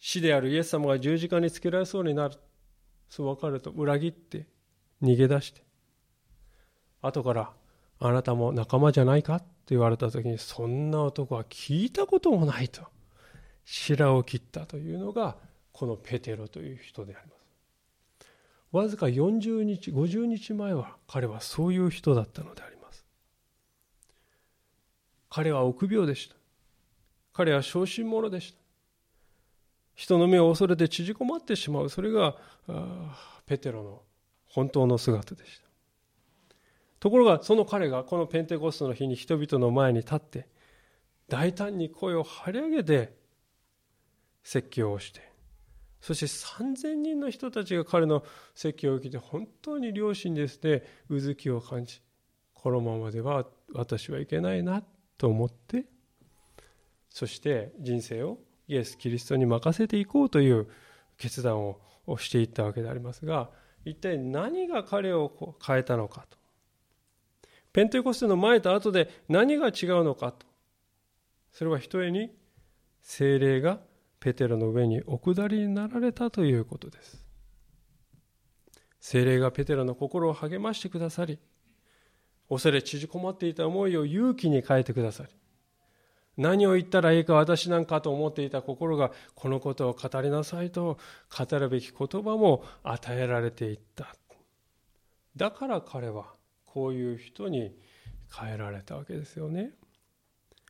[0.00, 2.36] 死であるイエス様が十字架につけられそうになる
[3.08, 4.46] そう分かると裏切って
[5.02, 5.62] 逃げ出して
[7.00, 7.52] 後から
[8.00, 9.36] あなたも仲間じゃないか？
[9.36, 12.82] って言われた時にそんな男は聞いたこともないと
[13.64, 15.36] 白を切ったというのが
[15.78, 18.26] このペテロという人であります。
[18.72, 23.06] わずか40日50日前は彼はそういう人だったのであります。
[25.30, 26.34] 彼は臆病でした。
[27.32, 28.58] 彼は小心者でした。
[29.94, 31.88] 人の目を恐れて縮こまってしまう。
[31.88, 32.34] それが
[33.46, 34.02] ペテロの
[34.48, 35.68] 本当の姿でした。
[36.98, 40.48] ところがその彼がこのペンテコストの日に人々の前に立って
[41.28, 43.16] 大胆に声を張り上げて
[44.42, 45.27] 説教をして
[46.00, 48.24] そして3000人の人たちが彼の
[48.54, 52.00] 説教を受けて本当に両親ですねうずきを感じ
[52.54, 54.82] このままでは私はいけないな
[55.16, 55.84] と思って
[57.10, 58.38] そして人生を
[58.68, 60.68] イエス・キリストに任せていこうという
[61.16, 61.80] 決断を
[62.18, 63.50] していったわけでありますが
[63.84, 66.36] 一体何が彼を変えたのかと。
[67.72, 70.46] ペンテコステの前と後で何が違うのかと。
[71.52, 72.30] それはひとえに
[73.00, 73.80] 精霊が
[74.20, 77.28] ペテロの上にお下りになられたということです。
[79.00, 81.38] 精霊がペテロの心を励ましてくださり
[82.48, 85.30] 恐れ縮こまっていた思いを勇気に変えてくださり
[86.36, 90.98] 何を言ったらいいか私なんかと思っていた心がこのことを語りなさいと
[91.36, 94.14] 語るべき言葉も与えられていった。
[95.36, 97.76] だから彼はこういう人に
[98.32, 99.72] 変えられたわけですよね。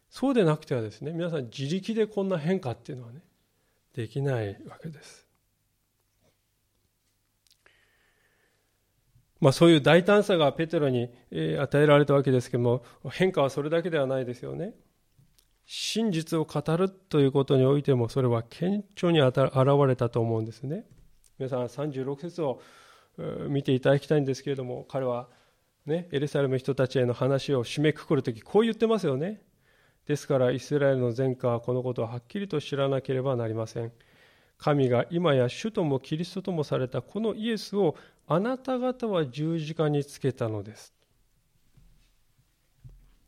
[0.09, 3.21] そうでなくてはですね皆さん自力でこんな変化っていうのはね
[3.99, 5.27] できないわけです。
[9.41, 14.75] まあ、そういう大胆さがペテロに与えられたわけですけども変化はそれだけではないですよね。
[15.65, 19.37] 真実を語るということにおいてもそれは顕著に現
[19.89, 20.85] れたと思うんですね。
[21.41, 22.63] 皆さん36節を
[23.49, 25.29] 見ていただきたいんですけれども彼は
[25.87, 29.43] ねエルサレムの人たちへの話を締めくくる時こう言ってますよね。
[30.09, 33.93] ですからイスラエルの前科はこのことをはっきりと知らなければなりません。
[34.57, 37.95] 神が今や主ともキリストともされたこのイエスを
[38.27, 40.95] あなた方は十字架につけたのです。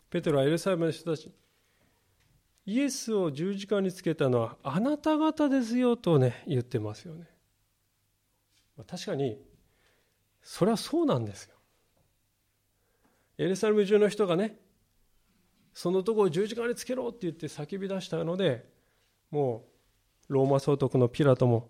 [0.09, 1.31] ペテロはエルサレムの人たち
[2.64, 7.26] イエスを十字架につけたのはあなた方ですよとね言ってますよね。
[8.89, 9.39] 確かに
[10.43, 11.57] それはそうなんですよ。
[13.37, 14.57] エルサレム中の人がね
[15.73, 18.66] そのとこを十字架につけろって言って叫び出したので
[19.31, 19.64] も
[20.29, 21.68] うローマ総督のピラトも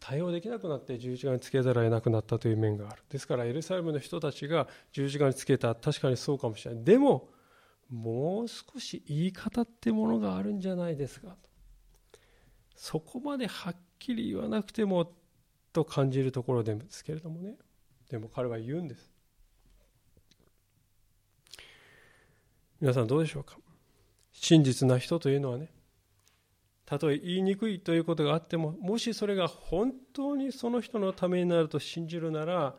[0.00, 3.02] 対応できなくなって十字架につけざるを得なくなったという面がある。
[3.10, 6.84] ですからエルサレムの人たちが十字架につけた確かにそうかもしれない。
[6.84, 7.28] でも
[7.90, 11.36] もう少し言い方ってものがあるんじゃないですか
[12.76, 15.12] そこまではっきり言わなくても
[15.72, 17.56] と感じるところですけれどもね。
[18.08, 19.09] でも彼は言うんです。
[22.80, 23.56] 皆さんどうでしょうか？
[24.32, 25.68] 真実な人というのはね
[26.86, 32.74] たとえ言いにくいということがあってももしそれが本当にその人のためになると信じるなら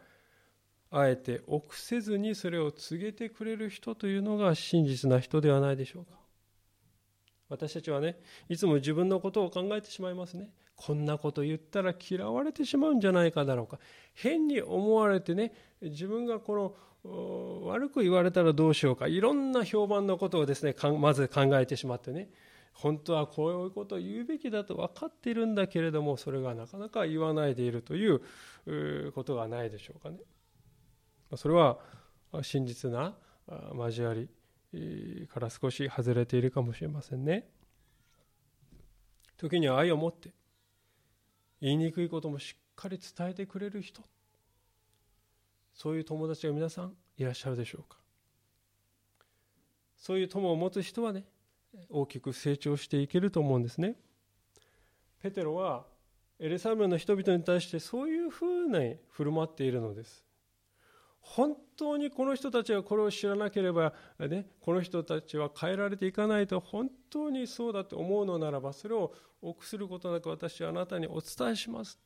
[0.90, 6.20] あえて臆せずにそれを告げてくれる人というのが真実な人ではないでしょうか？
[7.50, 8.18] 私たちはね
[8.50, 10.50] いつも自分のことを考えてしまいますね。
[10.76, 13.78] こんなこと言ったら嫌われてしまうんじゃないかだろうか。
[14.16, 22.30] 変に思われてね自分がこの悪く言われたらどうしようかいろんな評判のことをですねまず考えてしまってね
[22.74, 28.22] 本当はこういうことを言うべきだと分かっているんだけれどもそれがなかなか言わないでいるという
[29.14, 30.18] ことがないでしょうかね。
[31.36, 31.80] それは
[32.42, 33.16] 真実な
[33.76, 34.30] 交わり
[35.34, 37.50] から少し外れているかもしれませんね。
[39.38, 40.34] 時には愛を持って
[41.60, 44.02] 言いにくいこともしっかり伝えてくれる人
[45.82, 47.98] そういう友達が皆さんいらっしゃるでしょうか？
[49.98, 51.24] そういう友を持つ人はね
[51.90, 53.96] 大きく成長していけると思うんですね。
[55.24, 55.88] ペテロは
[56.38, 60.24] エルサレムの人々に対してそういうふうに振る舞っているのです。
[61.20, 72.00] 本当にこの人たちがこれを知らなければ、ね、この人たちは変えられていかないと本当にそうだと思うのならばそれを臆することなく私はあなたにお伝えします。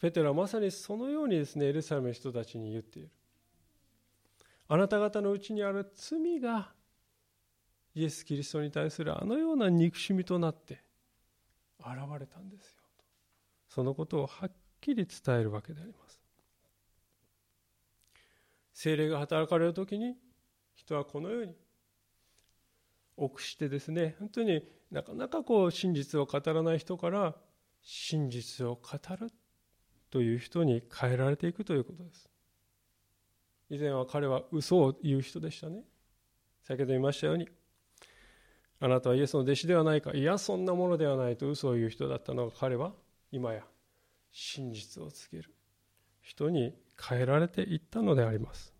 [0.00, 3.10] ペテロはまさにそのようにですねエルサレムの人たちに言っている。
[4.68, 6.72] あなた方のうちにある罪が
[7.94, 10.82] イエス・キリストに対するあのような憎しみとなって
[11.78, 13.04] 現れたんですよと。
[13.68, 16.20] そのことをはっきり伝えるわけであります。
[18.72, 20.16] 精霊が働かれる時に
[20.74, 21.54] 人はこのように
[23.16, 27.36] 臆してですね本当になかなかこう真実を語らない人から
[27.82, 29.32] 真実を語る
[30.14, 32.30] という人に変えられていくということです。
[33.68, 35.82] 以前は彼は嘘を言う人でしたね。
[36.62, 37.48] 先ほど言いましたように
[38.78, 40.12] あなたはイエスの弟子ではないか。
[40.12, 42.92] いやそんなものではないと嘘を言う人だったのが彼は
[43.32, 43.64] 今や
[44.30, 45.52] 真実を告げる。
[46.20, 48.72] 人に変えられていったのであります。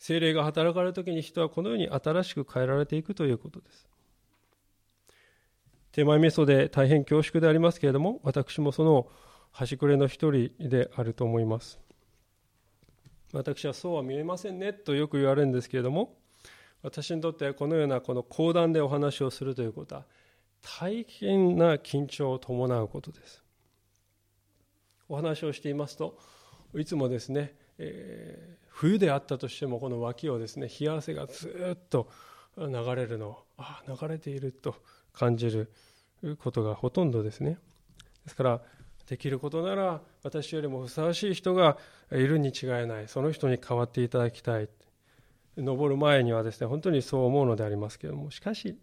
[0.00, 3.88] 精霊が働かれる時に人はこのように新しく変えられていくということです。
[5.96, 9.08] 手前味噌で大変恐縮でありますけれども私もその
[9.50, 11.80] 端くれの一人であると思います。
[13.32, 16.18] 私はそうは見えませんねとよく言われるんですけれども
[16.82, 20.04] 私にとってはこのようなこの講談でお話をするということは
[20.60, 23.42] 大変な緊張を伴うことです。
[25.08, 26.18] お話をしていますと
[26.74, 32.10] いつもですね、えー、冬であったとしてもこの脇をですね冷や汗がずっと
[32.58, 34.74] 流れるのああ流れていると
[35.18, 35.70] 感じる
[36.38, 37.58] ことがほとんどですね。
[38.24, 38.60] ですから
[39.08, 41.78] できることなら私よりもふさわしい人が
[42.12, 43.08] いるに違いない。
[43.08, 44.68] その人に代わっていただきたい。
[45.56, 48.30] 登る前にはですね本当にそう思うのでありますけれども。
[48.30, 48.78] しかし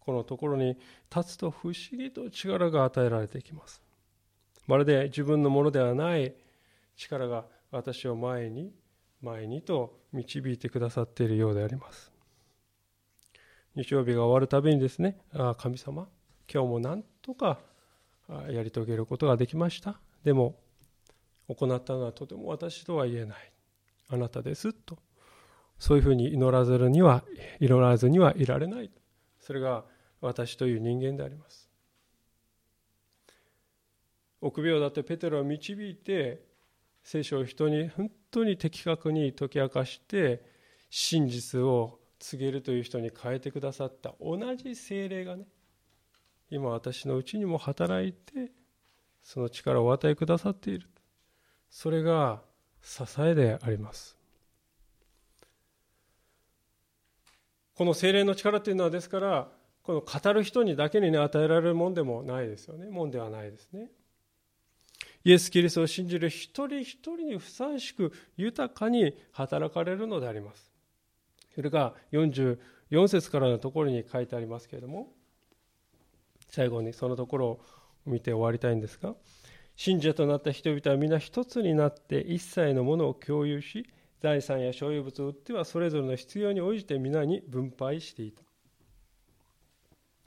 [0.00, 0.76] このところに
[1.14, 3.82] 立つと不思議と力が与えられてきます。
[4.66, 6.34] まるで自分のものではない
[6.96, 8.72] 力が私を前に
[9.20, 12.10] 前にと導いてくださっているようであります。
[13.74, 16.08] 日曜日が終わるたびにですねあ神様
[16.52, 17.58] 今日もなんとか
[18.50, 20.00] やり遂げることができました。
[20.24, 20.56] でも
[21.48, 23.52] 行ったのはとても私とは言えない。
[24.08, 24.98] あなたですと。
[25.78, 27.24] そういうふうに祈らずには
[27.60, 28.90] 祈らずにはいられない。
[29.40, 29.84] それが
[30.20, 31.68] 私という人間であります。
[34.40, 36.44] 臆病だってペテロを導いて
[37.02, 40.44] 聖書を人に本当に的確に解き明かして
[40.90, 44.14] 真実を告げるという人に変えてくださった。
[44.20, 45.44] 同じ精霊がね
[46.50, 48.52] 今私のうちにも働いて
[49.22, 50.88] その力をお与えくださっている。
[51.68, 52.42] それが
[52.80, 54.16] 支えであります。
[57.74, 59.48] この精霊の力というのはですから
[59.82, 62.88] この語る人にだけにね与えられるもんでもないですよね。
[62.88, 63.90] もんではないですね。
[65.24, 70.71] イエス・キリストを信じる一人一人にふさわしく豊かに働かれるのであります。
[71.54, 72.58] それが44
[73.08, 75.12] 節からのところに書いてありますけれども
[76.48, 77.60] 最後にそのところを
[78.06, 79.14] 見て終わりたいんですが
[79.76, 83.88] 信者となった人々は皆一つになって一切のものを共有し
[84.20, 88.42] 財産や所有物を売ってはそれぞれの必要に応じて皆に分配していた。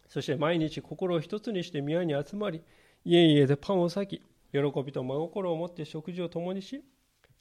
[0.09, 2.61] そして毎日心を一つにして宮に集まり
[3.03, 4.21] 家々でパンを裂き
[4.51, 6.83] 喜びと真心を持って食事を共にし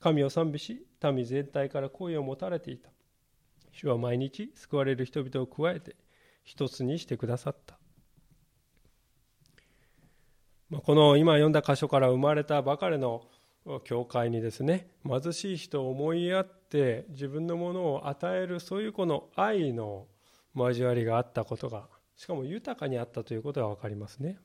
[0.00, 2.93] 神を賛美し民全体から声を持たれていた。
[3.74, 5.96] 主は毎日救われる人々を加えて
[6.44, 7.76] 一つにしてくださった。
[10.70, 13.22] この今読んだ箇所から生まれたばかりの
[13.84, 20.06] 教会にですね貧しい人を思いやって自分のものを与えるそういうこの愛の
[20.54, 24.38] 交わりがあったことがしかも豊かにあったということが分かりますね。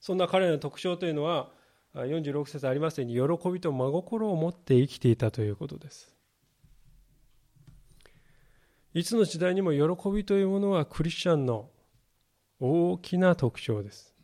[0.00, 1.50] そんな彼の特徴というのは
[1.94, 6.14] 46節ありますように喜びと真心を持って生きていたということです。
[8.94, 11.68] いつの時代にも喜びというものはクリスチャンの
[12.60, 14.14] 大きな特徴です。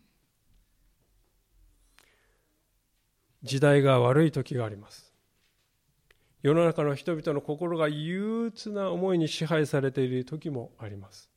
[3.43, 5.13] 時代が悪い時があります。
[6.41, 11.29] 世の中の人々の心が憂鬱な思いに支配されている時もあります。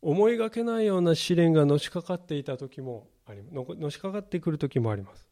[0.00, 5.28] 思いがけないような試練がのしかかっていた時もありのしかかってくる時もあります。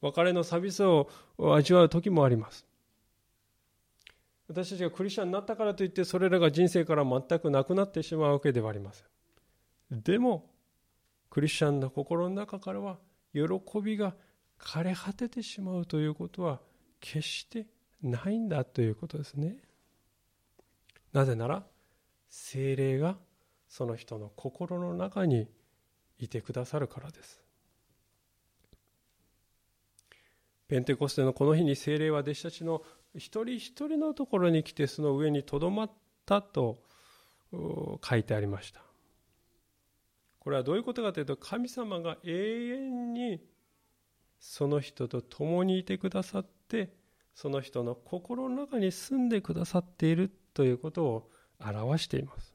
[0.00, 1.10] 別れの寂しさを
[1.54, 2.69] 味わう時もあります。
[4.50, 9.04] 私たちがクリスチャンになったからといってそれらが人生から全くなくなってしまうわけではありませ
[9.94, 10.02] ん。
[10.02, 10.50] でも
[11.30, 12.98] クリスチャンの心の中からは
[13.32, 13.42] 喜
[13.80, 14.16] びが
[14.58, 16.60] 枯れ果ててしまうということは
[16.98, 17.68] 決して
[18.02, 19.56] ないんだということですね。
[21.12, 21.64] なぜなら
[22.28, 23.18] 精霊が
[23.68, 25.46] その人の心の中に
[26.18, 27.40] いてくださるからです。
[30.66, 32.82] ペンテコステのこの日に精霊は弟子たちの
[33.14, 35.90] 一人一人のところに来てその上にとどまっ
[36.26, 36.78] たと
[37.52, 38.82] 書いてありました。
[40.38, 43.40] これはどういうことかというと神様が永遠に
[44.38, 46.94] その人と共にいてくださって
[47.34, 51.30] その人の心の中に住んでくださっているということを
[51.60, 52.54] 表しています。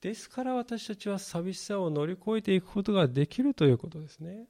[0.00, 4.46] ですから私たちは寂しさを乗り越えていくことができるということですね。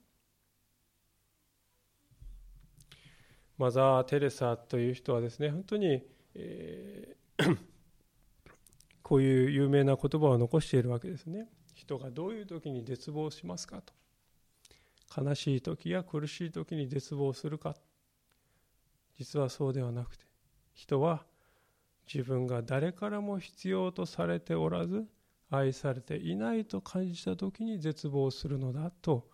[3.61, 6.03] マザー・テレサという人はですね本当に、
[6.35, 7.59] えー、
[9.05, 11.47] こういう有名な言葉を残しているわけですね。
[11.75, 13.93] 人がどういう時に絶望しますかと。
[15.15, 17.77] 悲しい時や苦しい時に絶望するか。
[19.19, 20.25] 実はそうではなくて
[20.73, 21.27] 人は
[22.11, 25.07] 自分が誰からも必要とされておらず
[25.51, 29.29] 愛されていないと感じた時に絶望するのだと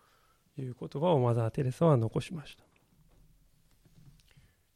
[0.57, 2.66] いう言葉をマザー・テレサは残しました。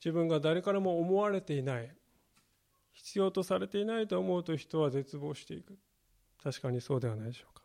[0.04, 1.96] 自分が誰からも思われていない
[2.94, 5.78] 必要とされていないと思うと人は絶望していく。
[6.44, 7.62] 確かにそうではないでしょうか。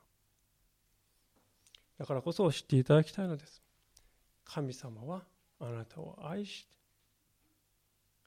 [1.99, 3.63] だからこそ知っていただきたいのです。
[4.45, 5.25] 神様は
[5.59, 6.77] あなたを愛して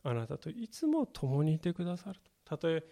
[0.04, 2.84] あなたといつも共にいてくださるたとえ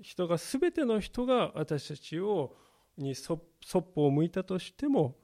[0.00, 2.54] 人が全ての人が私たちを
[2.96, 5.16] にそっぽを向いたとしても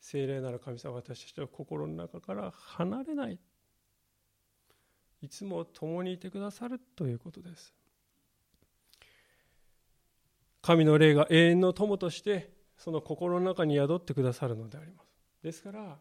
[0.00, 3.38] 聖霊なる神様は私たちは心の中から離れない。
[5.22, 7.72] いつも共にいてくださるということです。
[10.62, 15.06] 神の霊が永遠の友としてその心の中に宿ってくださるのであります。
[15.42, 15.96] ですから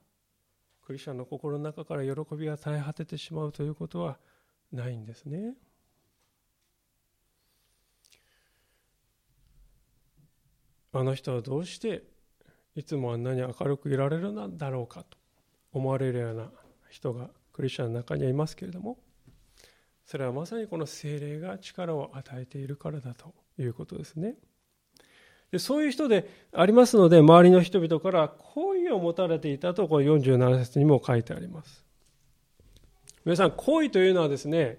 [0.81, 4.17] クリスチャンの心の中から喜びが絶え果ててしまうということは
[4.71, 5.55] ないんですね。
[10.93, 12.03] あの人はどうして
[12.75, 15.17] いつもあんなに明るくいられるんだろうかと
[15.73, 16.49] 思われるような
[16.89, 18.97] 人がクリスチャンの中にはいますけれども
[20.05, 24.35] それはまさにこの精霊が力を与えているからだということですね。
[25.51, 31.83] でそういう人でありますので周りの人々から好意を持たれていたとこの47節にも書いてあります。
[33.23, 34.77] 皆さん好意というのはですね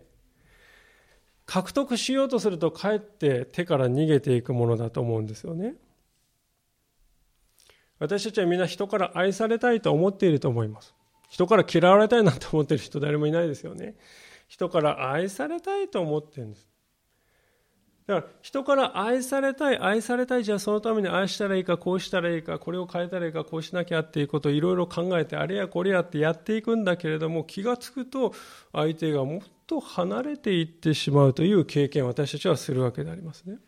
[1.45, 5.75] 獲得しようとするとかえって手から逃げていくものだと思うんですよね。
[7.99, 10.95] 私たちはみんな人から愛されたいと思っていると思います。
[11.29, 13.97] 人から嫌われたいなと思っている人誰もいないですよね。
[14.49, 16.69] 人から愛されたいと思ってるんです。
[18.07, 28.33] だから人から愛されたい、愛されたい、じゃあそのために愛したらいいか、こうしたらいいか、これを変えたらいいか、こうしなきゃっていうことをいろいろ考えて、あれやこれやってやっていくんだけれども、気がつくと
[28.73, 33.59] 相手がもっと離れていってしまうという経験を私たちはするわけでありますね。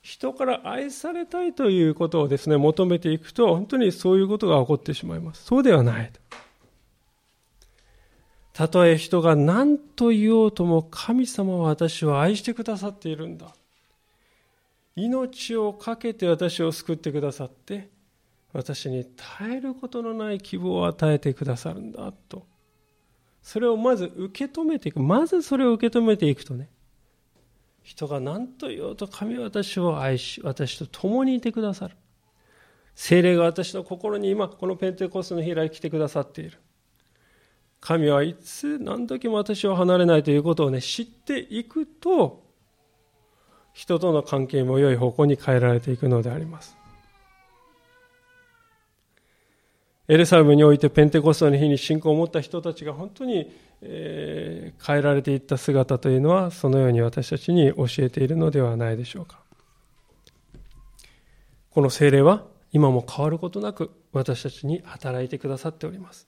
[0.00, 5.42] 人から愛されたいということをですね、求めていくと、本当にそういうことが起こってしまいます。
[5.42, 6.12] そうではない。
[8.56, 13.54] たとえ人が何と言おうとも神様は私を愛してくださっているんだ。
[14.94, 17.90] 命を懸けて私を救ってくださって、
[18.54, 22.46] 私に耐えることのない希望を与えてくださるんだと。
[23.42, 25.00] それをまず受け止めていく。
[25.00, 26.70] まずそれを受け止めていくとね、
[27.82, 31.96] 人が何と言おうと神は私を愛し、私と共にいてくださる。
[32.94, 36.56] 精霊が私の心に今、このペンテコストの日以来来てくださっている。
[37.86, 42.42] 神はいつ何時も私を離れないということをね、知っていくと、
[43.74, 46.76] 人との関係も良い方向に変えられていくのであります。
[50.08, 59.38] エルサレムにおいてペンテコストの日に信仰を持った人たちが本当に、え、変えられていった姿というのはそのように私たちに教えているのではないでしょうか。
[61.70, 66.26] この精霊は今も変わることなく私たちに働いてくださっております。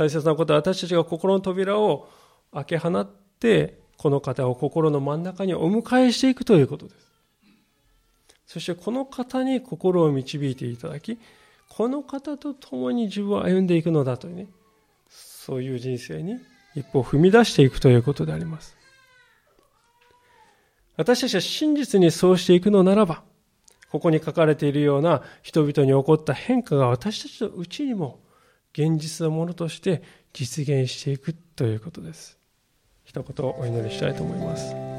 [0.00, 2.08] 大切なことは私たちが心の扉を
[2.54, 3.06] 開け放っ
[3.38, 7.06] て、この方を心の真ん中にお迎えしていくということです。
[8.46, 11.18] そしてこの方に心を導いていただき、
[11.68, 14.46] この方と共に自分を歩んでいくのだというね、
[15.10, 16.38] そういう人生に
[16.74, 18.74] 一歩踏み出していくということであります。
[20.96, 23.22] 私たちは真実にそうしていくのならば、
[23.90, 28.18] ここに書かれているような人々に起こった変化が私たちのうちにも
[28.72, 30.02] 現実のものとして
[30.32, 32.38] 実現していくということです。
[33.04, 34.89] 一言お祈りしたいと思います。